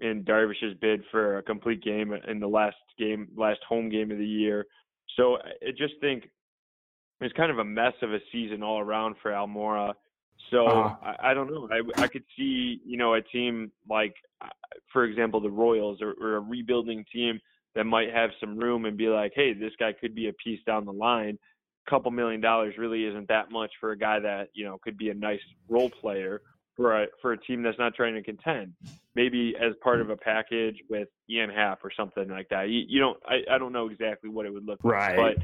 in 0.00 0.24
Darvish's 0.24 0.76
bid 0.80 1.02
for 1.10 1.38
a 1.38 1.42
complete 1.42 1.82
game 1.82 2.12
in 2.26 2.40
the 2.40 2.46
last 2.46 2.76
game, 2.98 3.28
last 3.36 3.60
home 3.68 3.90
game 3.90 4.10
of 4.10 4.18
the 4.18 4.26
year. 4.26 4.66
So 5.16 5.36
I 5.36 5.70
just 5.76 5.94
think 6.00 6.28
it's 7.20 7.36
kind 7.36 7.50
of 7.50 7.58
a 7.58 7.64
mess 7.64 7.92
of 8.02 8.12
a 8.12 8.18
season 8.32 8.62
all 8.62 8.80
around 8.80 9.16
for 9.22 9.30
Almora. 9.30 9.92
So 10.50 10.66
Uh-huh. 10.66 10.94
I, 11.02 11.30
I 11.30 11.34
don't 11.34 11.50
know. 11.50 11.68
I, 11.70 12.04
I 12.04 12.08
could 12.08 12.24
see, 12.36 12.80
you 12.84 12.96
know, 12.96 13.14
a 13.14 13.22
team 13.22 13.70
like, 13.88 14.14
uh, 14.40 14.48
for 14.92 15.04
example, 15.04 15.40
the 15.40 15.50
Royals 15.50 16.00
or, 16.02 16.14
or 16.20 16.36
a 16.36 16.40
rebuilding 16.40 17.04
team 17.12 17.40
that 17.74 17.84
might 17.84 18.12
have 18.12 18.30
some 18.40 18.58
room 18.58 18.84
and 18.84 18.96
be 18.96 19.06
like, 19.06 19.32
hey, 19.34 19.52
this 19.52 19.72
guy 19.78 19.92
could 19.92 20.14
be 20.14 20.28
a 20.28 20.32
piece 20.32 20.60
down 20.66 20.84
the 20.84 20.92
line. 20.92 21.38
A 21.86 21.90
couple 21.90 22.10
million 22.10 22.40
dollars 22.40 22.74
really 22.78 23.04
isn't 23.04 23.28
that 23.28 23.52
much 23.52 23.70
for 23.80 23.92
a 23.92 23.98
guy 23.98 24.18
that 24.18 24.48
you 24.54 24.64
know 24.64 24.78
could 24.82 24.98
be 24.98 25.10
a 25.10 25.14
nice 25.14 25.40
role 25.68 25.90
player 26.00 26.42
for 26.76 27.02
a 27.02 27.06
for 27.22 27.32
a 27.32 27.38
team 27.38 27.62
that's 27.62 27.78
not 27.78 27.94
trying 27.94 28.14
to 28.14 28.22
contend. 28.22 28.72
Maybe 29.14 29.54
as 29.60 29.72
part 29.82 30.00
of 30.00 30.10
a 30.10 30.16
package 30.16 30.76
with 30.88 31.08
Ian 31.28 31.50
Happ 31.50 31.84
or 31.84 31.90
something 31.96 32.28
like 32.28 32.48
that. 32.50 32.68
You, 32.68 32.82
you 32.88 33.00
don't. 33.00 33.18
I, 33.26 33.54
I 33.54 33.58
don't 33.58 33.72
know 33.72 33.88
exactly 33.88 34.30
what 34.30 34.46
it 34.46 34.52
would 34.52 34.66
look 34.66 34.80
Right. 34.82 35.16
like, 35.16 35.36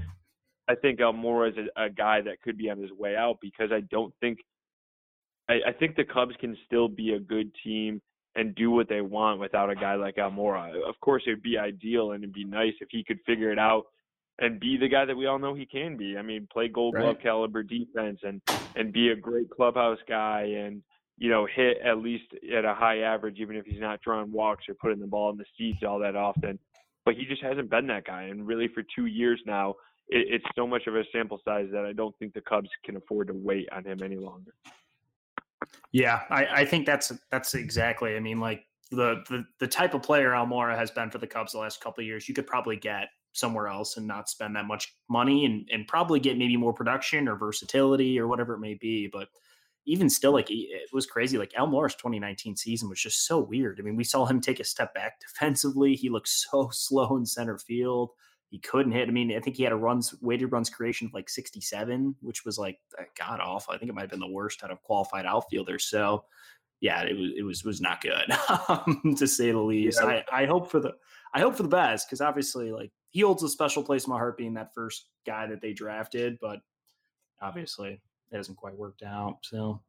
but 0.67 0.73
I 0.73 0.77
think 0.77 1.01
Almora 1.01 1.51
is 1.51 1.57
a, 1.77 1.85
a 1.85 1.91
guy 1.91 2.21
that 2.23 2.43
could 2.43 2.59
be 2.59 2.71
on 2.71 2.79
his 2.79 2.93
way 2.93 3.17
out 3.17 3.39
because 3.41 3.71
I 3.73 3.81
don't 3.91 4.13
think. 4.21 4.39
I, 5.49 5.55
I 5.69 5.73
think 5.79 5.97
the 5.97 6.05
Cubs 6.05 6.35
can 6.41 6.57
still 6.67 6.89
be 6.89 7.15
a 7.15 7.21
good 7.21 7.51
team 7.65 8.01
and 8.35 8.55
do 8.55 8.71
what 8.71 8.89
they 8.89 9.01
want 9.01 9.41
without 9.41 9.71
a 9.71 9.75
guy 9.75 9.95
like 9.95 10.17
Almora. 10.17 10.73
Of 10.89 11.01
course, 11.01 11.23
it 11.27 11.31
would 11.31 11.43
be 11.43 11.59
ideal 11.59 12.13
and 12.13 12.23
it'd 12.23 12.35
be 12.35 12.45
nice 12.45 12.75
if 12.81 12.89
he 12.91 13.03
could 13.03 13.19
figure 13.27 13.51
it 13.51 13.59
out 13.59 13.85
and 14.39 14.61
be 14.61 14.77
the 14.77 14.89
guy 14.89 15.05
that 15.05 15.17
we 15.17 15.27
all 15.27 15.39
know 15.39 15.55
he 15.55 15.67
can 15.67 15.97
be. 15.97 16.17
I 16.19 16.23
mean, 16.23 16.47
play 16.53 16.69
Gold 16.69 16.95
Glove 16.95 17.17
caliber 17.23 17.63
defense 17.63 18.21
and 18.23 18.41
and 18.75 18.93
be 18.93 19.09
a 19.09 19.17
great 19.17 19.49
clubhouse 19.51 19.99
guy 20.07 20.43
and 20.43 20.83
you 21.17 21.31
know 21.31 21.47
hit 21.47 21.79
at 21.83 21.99
least 21.99 22.25
at 22.57 22.65
a 22.65 22.75
high 22.75 22.99
average, 22.99 23.39
even 23.39 23.57
if 23.57 23.65
he's 23.65 23.81
not 23.81 24.03
drawing 24.03 24.31
walks 24.31 24.65
or 24.69 24.75
putting 24.75 25.01
the 25.01 25.07
ball 25.07 25.31
in 25.31 25.39
the 25.39 25.45
seats 25.57 25.83
all 25.87 25.99
that 26.01 26.17
often. 26.17 26.59
But 27.07 27.15
he 27.15 27.25
just 27.25 27.43
hasn't 27.43 27.71
been 27.71 27.87
that 27.87 28.05
guy, 28.05 28.25
and 28.25 28.47
really 28.47 28.69
for 28.69 28.83
two 28.95 29.07
years 29.07 29.41
now, 29.47 29.71
it, 30.09 30.27
it's 30.29 30.45
so 30.55 30.67
much 30.67 30.87
of 30.87 30.97
a 30.97 31.05
sample 31.13 31.41
size 31.45 31.69
that 31.73 31.87
I 31.87 31.93
don't 31.93 32.17
think 32.19 32.35
the 32.35 32.43
Cubs 32.43 32.69
can 32.85 32.97
afford 32.97 33.29
to 33.29 33.35
wait 33.35 33.69
on 33.73 33.85
him 33.85 34.03
any 34.03 34.17
longer. 34.17 34.53
Yeah, 35.93 36.23
I, 36.31 36.47
I 36.47 36.65
think 36.65 36.87
that's 36.87 37.13
that's 37.31 37.55
exactly. 37.55 38.17
I 38.17 38.21
mean, 38.21 38.41
like 38.41 38.65
the, 38.91 39.23
the 39.29 39.45
the 39.59 39.67
type 39.67 39.95
of 39.95 40.03
player 40.03 40.31
Almora 40.31 40.77
has 40.77 40.91
been 40.91 41.11
for 41.11 41.19
the 41.19 41.27
Cubs 41.27 41.53
the 41.53 41.59
last 41.59 41.81
couple 41.81 42.03
of 42.03 42.07
years, 42.07 42.29
you 42.29 42.35
could 42.35 42.47
probably 42.47 42.77
get 42.77 43.09
somewhere 43.33 43.69
else 43.69 43.97
and 43.97 44.07
not 44.07 44.29
spend 44.29 44.57
that 44.57 44.67
much 44.67 44.95
money 45.09 45.45
and 45.45 45.69
and 45.73 45.87
probably 45.87 46.21
get 46.21 46.39
maybe 46.39 46.57
more 46.57 46.73
production 46.73 47.29
or 47.29 47.37
versatility 47.37 48.19
or 48.19 48.27
whatever 48.29 48.55
it 48.55 48.61
may 48.61 48.75
be. 48.75 49.07
But 49.07 49.29
even 49.87 50.11
still, 50.11 50.33
like 50.33 50.51
it 50.51 50.89
was 50.93 51.07
crazy. 51.07 51.39
Like 51.39 51.53
Almora's 51.53 51.95
2019 51.95 52.57
season 52.57 52.89
was 52.89 53.01
just 53.01 53.27
so 53.27 53.39
weird. 53.39 53.79
I 53.79 53.83
mean, 53.83 53.97
we 53.97 54.05
saw 54.05 54.27
him 54.27 54.41
take 54.41 54.61
a 54.61 54.65
step 54.65 54.95
back 54.95 55.21
defensively. 55.27 55.95
He 55.95 56.11
looked 56.11 56.29
so 56.29 56.71
slow 56.73 57.17
in 57.17 57.27
center 57.27 57.59
field. 57.59 58.11
He 58.49 58.59
couldn't 58.61 58.93
hit. 58.93 59.09
I 59.09 59.13
mean, 59.13 59.37
I 59.37 59.41
think 59.41 59.57
he 59.57 59.65
had 59.65 59.73
a 59.73 59.77
runs 59.77 60.15
weighted 60.21 60.53
runs 60.53 60.71
creation 60.71 61.09
of 61.09 61.15
like 61.15 61.29
67, 61.29 62.15
which 62.21 62.45
was 62.45 62.59
like 62.59 62.79
uh, 62.99 63.05
god 63.19 63.41
awful. 63.41 63.75
I 63.75 63.79
think 63.79 63.91
it 63.91 63.95
might 63.95 64.03
have 64.03 64.11
been 64.11 64.21
the 64.21 64.29
worst 64.29 64.63
out 64.63 64.71
of 64.71 64.83
qualified 64.83 65.27
outfielders. 65.27 65.87
So 65.87 66.25
yeah, 66.81 67.03
it 67.03 67.17
was 67.17 67.31
it 67.37 67.43
was 67.43 67.65
was 67.65 67.81
not 67.81 68.01
good 68.01 68.27
to 69.17 69.27
say 69.27 69.51
the 69.51 69.59
least. 69.59 70.01
Yeah. 70.03 70.23
I, 70.31 70.43
I 70.43 70.47
hope 70.47 70.71
for 70.71 70.81
the 70.81 70.93
I 71.35 71.41
hope 71.41 71.57
for 71.57 71.63
the 71.63 71.69
best 71.69 72.07
because 72.07 72.21
obviously 72.21 72.71
like 72.71 72.93
he 73.11 73.21
holds 73.21 73.43
a 73.43 73.49
special 73.49 73.83
place 73.83 74.07
in 74.07 74.11
my 74.11 74.19
heart 74.19 74.37
being 74.37 74.55
that 74.55 74.75
first 74.75 75.07
guy 75.27 75.47
that 75.47 75.61
they 75.61 75.73
drafted, 75.73 76.39
but 76.41 76.61
obviously 77.41 78.01
it 78.33 78.37
hasn't 78.37 78.57
quite 78.57 78.77
worked 78.77 79.03
out. 79.03 79.39
So 79.43 79.81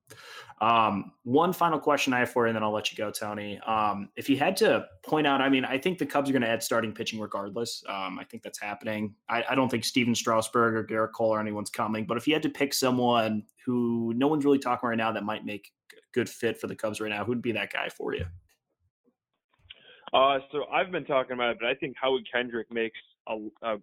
um, 0.62 1.12
one 1.24 1.54
final 1.54 1.80
question 1.80 2.14
I 2.14 2.20
have 2.20 2.30
for 2.30 2.46
you, 2.46 2.50
and 2.50 2.56
then 2.56 2.64
I'll 2.64 2.72
let 2.72 2.92
you 2.92 2.98
go, 2.98 3.12
Tony. 3.12 3.60
Um, 3.66 4.10
if 4.16 4.30
you 4.30 4.38
had 4.38 4.56
to 4.58 4.86
point 5.04 5.26
out, 5.26 5.42
I 5.42 5.50
mean, 5.50 5.66
I 5.66 5.78
think 5.78 5.98
the 5.98 6.06
Cubs 6.06 6.30
are 6.30 6.34
going 6.34 6.44
to 6.44 6.50
add 6.50 6.62
starting 6.62 6.94
pitching 6.94 7.20
regardless. 7.20 7.84
Um, 7.90 8.20
I 8.20 8.24
think 8.24 8.44
that's 8.44 8.60
happening. 8.60 9.16
I, 9.30 9.44
I 9.50 9.56
don't 9.56 9.70
think 9.70 9.86
Stephen 9.86 10.14
Strasburg 10.14 10.76
or 10.76 10.84
Gerrit 10.84 11.14
Cole 11.14 11.32
or 11.32 11.40
anyone's 11.40 11.70
coming, 11.70 12.06
but 12.06 12.18
if 12.18 12.28
you 12.28 12.34
had 12.34 12.44
to 12.44 12.50
pick 12.50 12.74
someone 12.74 13.44
who 13.66 14.14
no 14.16 14.28
one's 14.28 14.46
really 14.46 14.60
talking 14.60 14.88
right 14.90 14.98
now 14.98 15.12
that 15.12 15.24
might 15.24 15.46
make 15.46 15.72
a 15.92 15.96
good 16.14 16.30
fit 16.30 16.60
for 16.60 16.68
the 16.68 16.76
Cubs 16.76 17.02
right 17.02 17.10
now, 17.10 17.26
who'd 17.26 17.42
be 17.42 17.52
that 17.54 17.74
guy 17.74 17.90
for 17.90 18.14
you? 18.14 18.26
Uh, 20.14 20.40
so 20.52 20.66
I've 20.72 20.92
been 20.92 21.06
talking 21.06 21.34
about 21.34 21.52
it, 21.52 21.58
but 21.60 21.68
I 21.68 21.76
think 21.76 21.96
Howie 22.00 22.24
Kendrick 22.32 22.72
makes 22.72 22.98
a, 23.28 23.38
a 23.62 23.78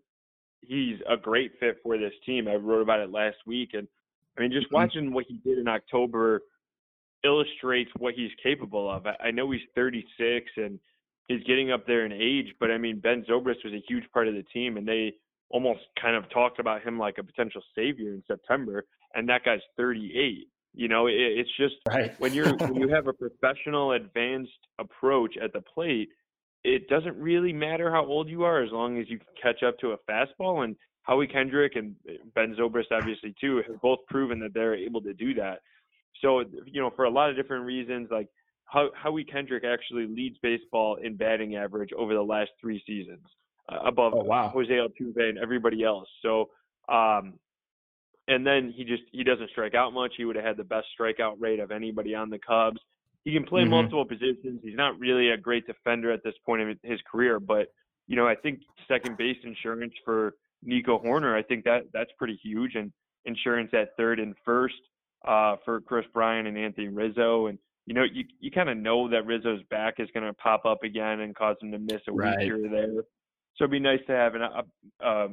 he's 0.63 0.99
a 1.09 1.17
great 1.17 1.53
fit 1.61 1.77
for 1.83 1.99
this 1.99 2.15
team. 2.25 2.49
I 2.49 2.55
wrote 2.55 2.83
about 2.83 3.01
it 3.01 3.11
last 3.11 3.37
week, 3.47 3.71
and 3.75 3.87
I 4.37 4.41
mean, 4.43 4.53
just 4.53 4.69
Mhm. 4.69 4.73
watching 4.73 5.13
what 5.13 5.27
he 5.27 5.35
did 5.39 5.59
in 5.59 5.69
October 5.69 6.43
illustrates 7.23 7.91
what 7.97 8.15
he's 8.15 8.33
capable 8.43 8.91
of. 8.91 9.07
I, 9.07 9.17
I 9.21 9.31
know 9.31 9.51
he's 9.51 9.63
36 9.75 10.51
and 10.57 10.79
he's 11.29 11.43
getting 11.45 11.71
up 11.71 11.87
there 11.87 12.05
in 12.05 12.13
age, 12.13 12.55
but 12.61 12.71
I 12.71 12.79
mean, 12.79 12.99
Ben 13.01 13.25
Zobrist 13.25 13.65
was 13.65 13.73
a 13.73 13.81
huge 13.89 14.11
part 14.13 14.29
of 14.29 14.35
the 14.35 14.43
team, 14.43 14.77
and 14.77 14.87
they 14.87 15.15
almost 15.49 15.81
kind 16.01 16.17
of 16.17 16.29
talked 16.31 16.59
about 16.59 16.83
him 16.83 16.99
like 16.99 17.19
a 17.19 17.23
potential 17.25 17.63
savior 17.75 18.13
in 18.13 18.23
September, 18.27 18.85
and 19.15 19.29
that 19.29 19.45
guy's 19.45 19.61
38. 19.77 20.49
You 20.75 20.89
know, 20.89 21.07
it, 21.07 21.15
it's 21.15 21.57
just 21.57 21.77
Right. 21.87 22.19
when 22.19 22.35
you're 22.35 22.57
when 22.59 22.75
you 22.75 22.89
have 22.89 23.07
a 23.07 23.13
professional 23.13 23.93
advanced 23.93 24.59
approach 24.79 25.37
at 25.37 25.53
the 25.53 25.61
plate 25.63 26.11
it 26.65 26.89
doesn't 26.89 27.15
really 27.19 27.53
matter 27.53 27.91
how 27.91 28.07
old 28.07 28.27
you 28.27 28.43
are 28.43 28.63
as 28.63 28.73
long 28.73 28.99
as 28.99 29.07
you 29.11 29.19
can 29.19 29.29
catch 29.41 29.63
up 29.63 29.79
to 29.79 29.93
a 29.93 29.99
fastball 30.11 30.65
and 30.65 30.75
Howie 31.05 31.27
Kendrick 31.27 31.77
and 31.77 31.95
Ben 32.35 32.55
Zobrist 32.59 32.91
obviously 32.91 33.35
too 33.41 33.63
have 33.67 33.81
both 33.81 34.01
proven 34.09 34.39
that 34.41 34.53
they're 34.55 34.75
able 34.75 35.01
to 35.03 35.15
do 35.15 35.35
that. 35.35 35.61
So 36.21 36.41
you 36.67 36.81
know 36.81 36.91
for 36.97 37.05
a 37.05 37.11
lot 37.11 37.31
of 37.31 37.37
different 37.37 37.65
reasons 37.65 38.09
like 38.11 38.29
Howie 38.67 39.25
Kendrick 39.25 39.65
actually 39.65 40.07
leads 40.07 40.37
baseball 40.43 40.97
in 40.97 41.17
batting 41.17 41.57
average 41.57 41.91
over 41.97 42.15
the 42.15 42.23
last 42.23 42.51
3 42.61 42.83
seasons 42.87 43.25
uh, 43.69 43.79
above 43.85 44.15
Oh, 44.15 44.25
wow. 44.25 44.49
Jose 44.49 44.71
Altuve 44.73 45.21
and 45.29 45.39
everybody 45.39 45.85
else. 45.85 46.09
So 46.23 46.51
um 46.89 47.35
and 48.27 48.47
then 48.47 48.73
he 48.75 48.85
just 48.85 49.03
he 49.13 49.23
doesn't 49.23 49.51
strike 49.51 49.75
out 49.75 49.93
much. 49.93 50.15
He 50.17 50.25
would 50.25 50.37
have 50.37 50.45
had 50.47 50.57
the 50.57 50.65
best 50.65 50.87
strikeout 50.99 51.37
rate 51.39 51.61
of 51.61 51.71
anybody 51.71 52.15
on 52.15 52.31
the 52.31 52.39
Cubs. 52.39 52.81
He 53.25 53.33
can 53.35 53.45
play 53.45 53.63
Mhm. 53.65 53.71
multiple 53.71 54.05
positions. 54.07 54.61
He's 54.63 54.77
not 54.77 54.99
really 54.99 55.31
a 55.31 55.37
great 55.37 55.67
defender 55.67 56.11
at 56.11 56.23
this 56.25 56.35
point 56.47 56.63
in 56.63 56.79
his 56.83 57.01
career, 57.03 57.39
but 57.39 57.69
you 58.07 58.17
know 58.17 58.27
I 58.27 58.35
think 58.35 58.61
second 58.89 59.19
base 59.19 59.37
insurance 59.45 59.93
for 60.05 60.35
Nico 60.65 60.99
Hoerner, 60.99 61.37
I 61.39 61.43
think 61.43 61.65
that 61.65 61.85
that's 61.93 62.11
pretty 62.19 62.39
huge, 62.43 62.75
and 62.75 62.93
insurance 63.25 63.71
at 63.73 63.97
third 63.97 64.21
and 64.21 64.35
first 64.45 64.75
uh, 65.27 65.57
for 65.65 65.81
Kris 65.81 66.05
Bryant 66.13 66.47
and 66.49 66.59
Anthony 66.59 66.89
Rizzo, 66.89 67.47
and 67.47 67.59
you 67.87 67.95
know 67.95 68.05
you 68.05 68.25
you 68.41 68.51
kind 68.51 68.69
of 68.69 68.77
know 68.77 69.09
that 69.09 69.27
Rizzo's 69.27 69.63
back 69.71 69.95
is 69.99 70.09
going 70.15 70.27
to 70.27 70.33
pop 70.35 70.65
up 70.65 70.83
again 70.83 71.21
and 71.21 71.35
cause 71.35 71.57
him 71.63 71.73
to 71.73 71.79
miss 71.79 72.03
a 72.09 72.13
Right. 72.13 72.39
week 72.39 72.45
here 72.47 72.65
or 72.65 72.69
there. 72.69 73.05
So 73.57 73.65
it'd 73.65 73.71
be 73.71 73.79
nice 73.81 74.01
to 74.09 74.13
have 74.13 74.35
an 74.35 74.43
op- 74.43 74.69
uh, 75.03 75.29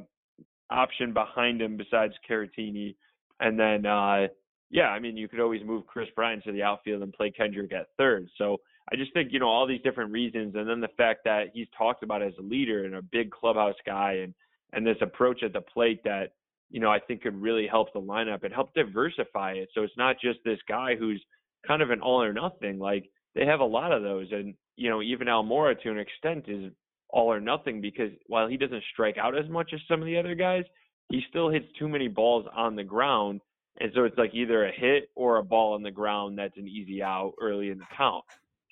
option 0.70 1.12
behind 1.12 1.60
him 1.60 1.76
besides 1.76 2.14
Caratini, 2.28 2.94
and 3.40 3.58
then 3.58 3.84
uh, 3.86 4.28
yeah, 4.70 4.88
I 4.88 4.98
mean 5.00 5.16
you 5.16 5.28
could 5.28 5.40
always 5.40 5.62
move 5.64 5.86
Kris 5.86 6.08
Bryant 6.16 6.44
to 6.44 6.52
the 6.52 6.62
outfield 6.62 7.02
and 7.02 7.12
play 7.12 7.30
Kendrick 7.30 7.72
at 7.72 7.88
third. 7.98 8.28
So 8.38 8.58
I 8.90 8.96
just 8.96 9.12
think 9.12 9.32
you 9.32 9.38
know 9.38 9.48
all 9.48 9.66
these 9.66 9.82
different 9.82 10.12
reasons, 10.12 10.54
and 10.54 10.68
then 10.68 10.80
the 10.80 10.88
fact 10.96 11.20
that 11.24 11.48
he's 11.52 11.68
talked 11.76 12.02
about 12.02 12.22
as 12.22 12.32
a 12.38 12.42
leader 12.42 12.84
and 12.86 12.94
a 12.94 13.02
big 13.02 13.30
clubhouse 13.30 13.76
guy, 13.84 14.12
and 14.22 14.34
and 14.72 14.86
this 14.86 14.96
approach 15.00 15.42
at 15.42 15.52
the 15.52 15.60
plate 15.60 16.02
that 16.04 16.32
you 16.70 16.80
know 16.80 16.90
I 16.90 16.98
think 17.00 17.22
could 17.22 17.40
really 17.40 17.66
help 17.66 17.92
the 17.92 18.00
lineup 18.00 18.44
and 18.44 18.52
help 18.54 18.74
diversify 18.74 19.52
it. 19.52 19.68
So 19.74 19.82
it's 19.82 19.96
not 19.96 20.16
just 20.20 20.38
this 20.44 20.58
guy 20.68 20.96
who's 20.96 21.22
kind 21.66 21.82
of 21.82 21.90
an 21.90 22.00
all 22.00 22.22
or 22.22 22.32
nothing. 22.32 22.78
Like 22.78 23.08
they 23.34 23.46
have 23.46 23.60
a 23.60 23.64
lot 23.64 23.92
of 23.92 24.02
those, 24.02 24.28
and 24.32 24.54
you 24.76 24.90
know 24.90 25.02
even 25.02 25.26
Almora 25.28 25.80
to 25.82 25.90
an 25.90 25.98
extent 25.98 26.44
is 26.48 26.72
all 27.12 27.32
or 27.32 27.40
nothing 27.40 27.80
because 27.80 28.10
while 28.26 28.48
he 28.48 28.56
doesn't 28.56 28.82
strike 28.92 29.18
out 29.18 29.36
as 29.36 29.48
much 29.50 29.70
as 29.74 29.80
some 29.86 30.00
of 30.00 30.06
the 30.06 30.16
other 30.16 30.34
guys, 30.34 30.64
he 31.10 31.20
still 31.28 31.50
hits 31.50 31.66
too 31.78 31.88
many 31.88 32.08
balls 32.08 32.46
on 32.56 32.74
the 32.74 32.84
ground. 32.84 33.40
And 33.80 33.92
so 33.94 34.04
it's 34.04 34.16
like 34.18 34.34
either 34.34 34.66
a 34.66 34.72
hit 34.72 35.10
or 35.14 35.36
a 35.36 35.42
ball 35.42 35.74
on 35.74 35.82
the 35.82 35.90
ground 35.90 36.38
that's 36.38 36.56
an 36.56 36.68
easy 36.68 37.02
out 37.02 37.34
early 37.40 37.68
in 37.70 37.78
the 37.78 37.86
count. 37.96 38.24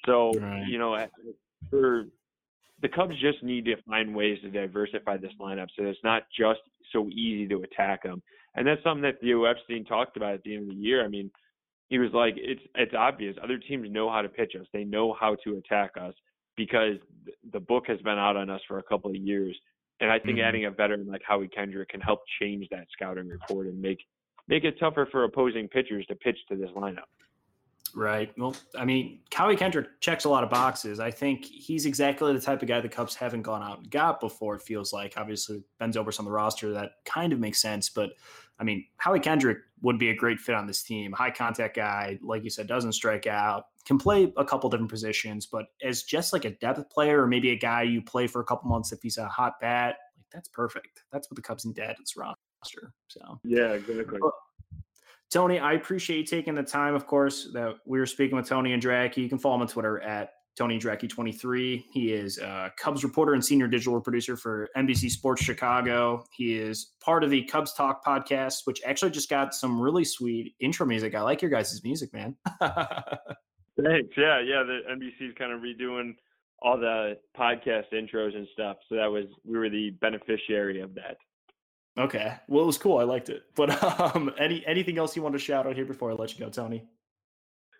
So, 0.06 0.38
Right. 0.38 0.66
you 0.66 0.78
know, 0.78 1.06
for 1.68 2.06
the 2.82 2.88
Cubs 2.88 3.14
just 3.20 3.42
need 3.42 3.64
to 3.66 3.76
find 3.82 4.14
ways 4.14 4.38
to 4.42 4.50
diversify 4.50 5.16
this 5.16 5.32
lineup 5.40 5.68
so 5.76 5.84
it's 5.84 5.98
not 6.02 6.22
just 6.36 6.60
so 6.92 7.08
easy 7.08 7.46
to 7.48 7.62
attack 7.62 8.02
them. 8.02 8.22
And 8.54 8.66
that's 8.66 8.82
something 8.82 9.02
that 9.02 9.20
Theo 9.20 9.44
Epstein 9.44 9.84
talked 9.84 10.16
about 10.16 10.34
at 10.34 10.42
the 10.42 10.54
end 10.56 10.70
of 10.70 10.76
the 10.76 10.82
year. 10.82 11.04
I 11.04 11.08
mean, 11.08 11.30
he 11.88 11.98
was 11.98 12.10
like, 12.12 12.34
it's 12.36 12.62
it's 12.74 12.94
obvious. 12.96 13.36
Other 13.42 13.58
teams 13.58 13.90
know 13.90 14.10
how 14.10 14.22
to 14.22 14.28
pitch 14.28 14.54
us. 14.58 14.66
They 14.72 14.84
know 14.84 15.12
how 15.18 15.36
to 15.44 15.56
attack 15.58 15.92
us 16.00 16.14
because 16.56 16.96
the 17.52 17.60
book 17.60 17.84
has 17.86 18.00
been 18.00 18.18
out 18.18 18.36
on 18.36 18.50
us 18.50 18.60
for 18.66 18.78
a 18.78 18.82
couple 18.82 19.10
of 19.10 19.16
years. 19.16 19.56
And 20.00 20.10
I 20.10 20.18
think 20.18 20.38
Mhm. 20.38 20.42
adding 20.44 20.64
a 20.64 20.70
veteran 20.70 21.06
like 21.06 21.22
Howie 21.22 21.48
Kendrick 21.48 21.90
can 21.90 22.00
help 22.00 22.20
change 22.40 22.68
that 22.70 22.88
scouting 22.90 23.28
report 23.28 23.66
and 23.66 23.80
make 23.80 24.04
make 24.48 24.64
it 24.64 24.78
tougher 24.78 25.06
for 25.06 25.24
opposing 25.24 25.68
pitchers 25.68 26.06
to 26.06 26.14
pitch 26.16 26.38
to 26.48 26.56
this 26.56 26.70
lineup. 26.70 27.04
Right. 27.94 28.32
Well, 28.38 28.54
I 28.76 28.84
mean, 28.84 29.20
Howie 29.32 29.56
Kendrick 29.56 30.00
checks 30.00 30.24
a 30.24 30.28
lot 30.28 30.44
of 30.44 30.50
boxes. 30.50 31.00
I 31.00 31.10
think 31.10 31.44
he's 31.44 31.86
exactly 31.86 32.32
the 32.32 32.40
type 32.40 32.62
of 32.62 32.68
guy 32.68 32.80
the 32.80 32.88
Cubs 32.88 33.14
haven't 33.14 33.42
gone 33.42 33.62
out 33.62 33.78
and 33.78 33.90
got 33.90 34.20
before. 34.20 34.56
It 34.56 34.62
feels 34.62 34.92
like 34.92 35.14
obviously 35.16 35.62
Ben 35.78 35.92
Zobrist 35.92 36.18
on 36.18 36.24
the 36.24 36.30
roster 36.30 36.72
that 36.72 36.92
kind 37.04 37.32
of 37.32 37.38
makes 37.38 37.60
sense, 37.60 37.88
but 37.88 38.10
I 38.60 38.64
mean, 38.64 38.84
Howie 38.98 39.20
Kendrick 39.20 39.58
would 39.80 39.98
be 39.98 40.10
a 40.10 40.14
great 40.14 40.38
fit 40.38 40.54
on 40.54 40.66
this 40.66 40.82
team. 40.82 41.12
High 41.12 41.30
contact 41.30 41.76
guy, 41.76 42.18
like 42.22 42.44
you 42.44 42.50
said, 42.50 42.66
doesn't 42.66 42.92
strike 42.92 43.26
out, 43.26 43.64
can 43.86 43.96
play 43.96 44.30
a 44.36 44.44
couple 44.44 44.68
different 44.68 44.90
positions, 44.90 45.46
but 45.46 45.66
as 45.82 46.02
just 46.02 46.34
like 46.34 46.44
a 46.44 46.50
depth 46.50 46.90
player 46.90 47.22
or 47.22 47.26
maybe 47.26 47.50
a 47.50 47.56
guy 47.56 47.82
you 47.82 48.02
play 48.02 48.26
for 48.26 48.42
a 48.42 48.44
couple 48.44 48.68
months 48.68 48.92
if 48.92 49.00
he's 49.02 49.16
a 49.16 49.26
hot 49.26 49.54
bat, 49.62 49.96
like 50.18 50.26
that's 50.30 50.48
perfect. 50.48 51.04
That's 51.10 51.30
what 51.30 51.36
the 51.36 51.42
Cubs 51.42 51.64
need 51.64 51.76
to 51.76 51.84
add 51.84 51.96
to 51.96 52.02
this 52.02 52.16
roster. 52.16 52.92
So 53.08 53.40
Yeah, 53.44 53.72
exactly. 53.72 54.20
Tony, 55.30 55.60
I 55.60 55.74
appreciate 55.74 56.18
you 56.18 56.24
taking 56.24 56.54
the 56.56 56.62
time, 56.62 56.94
of 56.94 57.06
course, 57.06 57.50
that 57.52 57.76
we 57.86 58.00
were 58.00 58.06
speaking 58.06 58.36
with 58.36 58.48
Tony 58.48 58.72
and 58.72 58.82
Andracki. 58.82 59.18
You 59.18 59.28
can 59.28 59.38
follow 59.38 59.54
him 59.54 59.62
on 59.62 59.68
Twitter 59.68 60.00
at 60.00 60.32
Tony 60.56 60.76
Andracki23. 60.76 61.84
He 61.92 62.12
is 62.12 62.38
a 62.38 62.72
Cubs 62.76 63.04
reporter 63.04 63.34
and 63.34 63.44
senior 63.44 63.68
digital 63.68 64.00
producer 64.00 64.36
for 64.36 64.68
NBC 64.76 65.08
Sports 65.08 65.42
Chicago. 65.42 66.24
He 66.32 66.56
is 66.56 66.94
part 67.00 67.22
of 67.22 67.30
the 67.30 67.44
Cubs 67.44 67.72
Talk 67.74 68.04
podcast, 68.04 68.66
which 68.66 68.82
actually 68.84 69.12
just 69.12 69.30
got 69.30 69.54
some 69.54 69.80
really 69.80 70.04
sweet 70.04 70.54
intro 70.58 70.84
music. 70.84 71.14
I 71.14 71.20
like 71.20 71.42
your 71.42 71.50
guys' 71.50 71.80
music, 71.84 72.12
man. 72.12 72.36
Thanks. 72.60 74.10
Yeah, 74.16 74.40
yeah. 74.40 74.64
The 74.64 74.80
NBC's 74.90 75.34
kind 75.38 75.52
of 75.52 75.60
redoing 75.60 76.16
all 76.60 76.76
the 76.76 77.16
podcast 77.38 77.84
intros 77.92 78.36
and 78.36 78.48
stuff. 78.52 78.78
So 78.88 78.96
that 78.96 79.06
was 79.06 79.26
we 79.44 79.56
were 79.56 79.70
the 79.70 79.90
beneficiary 80.00 80.80
of 80.80 80.92
that. 80.94 81.16
Okay. 81.98 82.34
Well, 82.48 82.62
it 82.62 82.66
was 82.66 82.78
cool. 82.78 82.98
I 82.98 83.04
liked 83.04 83.28
it. 83.28 83.42
But 83.54 83.82
um, 84.16 84.32
any 84.38 84.64
anything 84.66 84.98
else 84.98 85.16
you 85.16 85.22
want 85.22 85.34
to 85.34 85.38
shout 85.38 85.66
out 85.66 85.74
here 85.74 85.84
before 85.84 86.10
I 86.10 86.14
let 86.14 86.32
you 86.32 86.44
go, 86.44 86.50
Tony? 86.50 86.84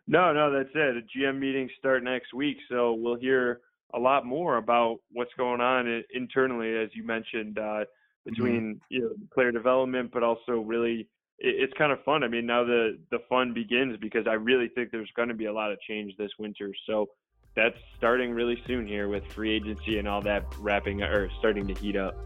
No, 0.06 0.32
no, 0.32 0.50
that's 0.50 0.70
it. 0.74 1.04
The 1.14 1.20
GM 1.20 1.38
meetings 1.38 1.70
start 1.78 2.02
next 2.02 2.34
week, 2.34 2.56
so 2.68 2.94
we'll 2.94 3.16
hear 3.16 3.60
a 3.94 3.98
lot 3.98 4.26
more 4.26 4.56
about 4.56 4.98
what's 5.12 5.32
going 5.36 5.60
on 5.60 6.02
internally, 6.12 6.76
as 6.76 6.90
you 6.94 7.04
mentioned, 7.04 7.58
uh, 7.58 7.84
between 8.24 8.80
you 8.88 9.00
know 9.00 9.10
player 9.32 9.52
development, 9.52 10.10
but 10.12 10.22
also 10.22 10.60
really 10.60 11.08
it, 11.38 11.54
it's 11.62 11.72
kind 11.74 11.92
of 11.92 12.02
fun. 12.04 12.24
I 12.24 12.28
mean, 12.28 12.46
now 12.46 12.64
the 12.64 12.98
the 13.10 13.20
fun 13.28 13.54
begins 13.54 13.96
because 14.00 14.26
I 14.26 14.34
really 14.34 14.68
think 14.68 14.90
there's 14.90 15.10
going 15.16 15.28
to 15.28 15.34
be 15.34 15.46
a 15.46 15.52
lot 15.52 15.72
of 15.72 15.80
change 15.82 16.16
this 16.16 16.30
winter. 16.38 16.72
So 16.86 17.08
that's 17.56 17.76
starting 17.96 18.32
really 18.32 18.62
soon 18.66 18.86
here 18.86 19.08
with 19.08 19.24
free 19.32 19.52
agency 19.52 19.98
and 19.98 20.06
all 20.06 20.22
that 20.22 20.44
wrapping 20.58 21.02
or 21.02 21.30
starting 21.38 21.66
to 21.66 21.74
heat 21.74 21.96
up. 21.96 22.16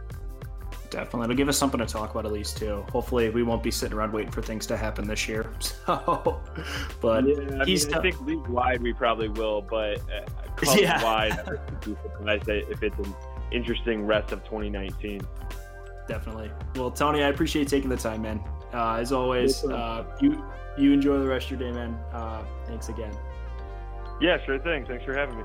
Definitely. 0.95 1.25
It'll 1.25 1.37
give 1.37 1.49
us 1.49 1.59
something 1.59 1.81
to 1.81 1.87
talk 1.87 2.13
about 2.13 2.25
at 2.25 2.31
least 2.33 2.57
too. 2.57 2.85
Hopefully 2.93 3.29
we 3.31 3.43
won't 3.43 3.65
be 3.65 3.71
sitting 3.73 3.97
around 3.99 4.13
waiting 4.13 4.31
for 4.31 4.43
things 4.43 4.65
to 4.67 4.77
happen 4.77 5.09
this 5.09 5.27
year. 5.29 5.51
So 5.87 6.41
but 7.01 7.27
yeah, 7.27 7.63
I, 7.63 7.65
he's 7.65 7.87
mean, 7.87 7.95
I 7.95 7.99
done- 7.99 8.03
think 8.03 8.21
league 8.23 8.47
wide 8.47 8.81
we 8.81 8.93
probably 8.93 9.29
will, 9.29 9.61
but 9.61 9.99
uh, 10.03 10.25
Yeah. 10.77 11.03
wide, 11.03 11.33
I 11.33 11.51
be 11.85 11.97
surprised 12.03 12.49
if 12.49 12.83
it's 12.85 12.97
an 12.99 13.13
interesting 13.51 14.07
rest 14.07 14.31
of 14.31 14.45
2019. 14.45 15.21
definitely. 16.07 16.51
Well, 16.77 16.93
Tony, 16.93 17.25
I 17.25 17.29
appreciate 17.29 17.67
taking 17.67 17.91
the 17.91 17.97
time, 17.97 18.23
man. 18.23 18.41
Uh, 18.73 18.95
as 19.01 19.11
always, 19.11 19.65
uh, 19.65 20.05
you 20.21 20.45
you 20.79 20.93
enjoy 20.93 21.19
the 21.19 21.27
rest 21.27 21.51
of 21.51 21.61
your 21.61 21.71
day, 21.71 21.77
man. 21.77 21.95
Uh, 22.13 22.45
thanks 22.67 22.89
again. 22.89 23.13
Yeah, 24.21 24.39
sure 24.47 24.61
thing. 24.61 24.87
Thanks 24.87 25.05
for 25.05 25.13
having 25.13 25.39
me. 25.39 25.45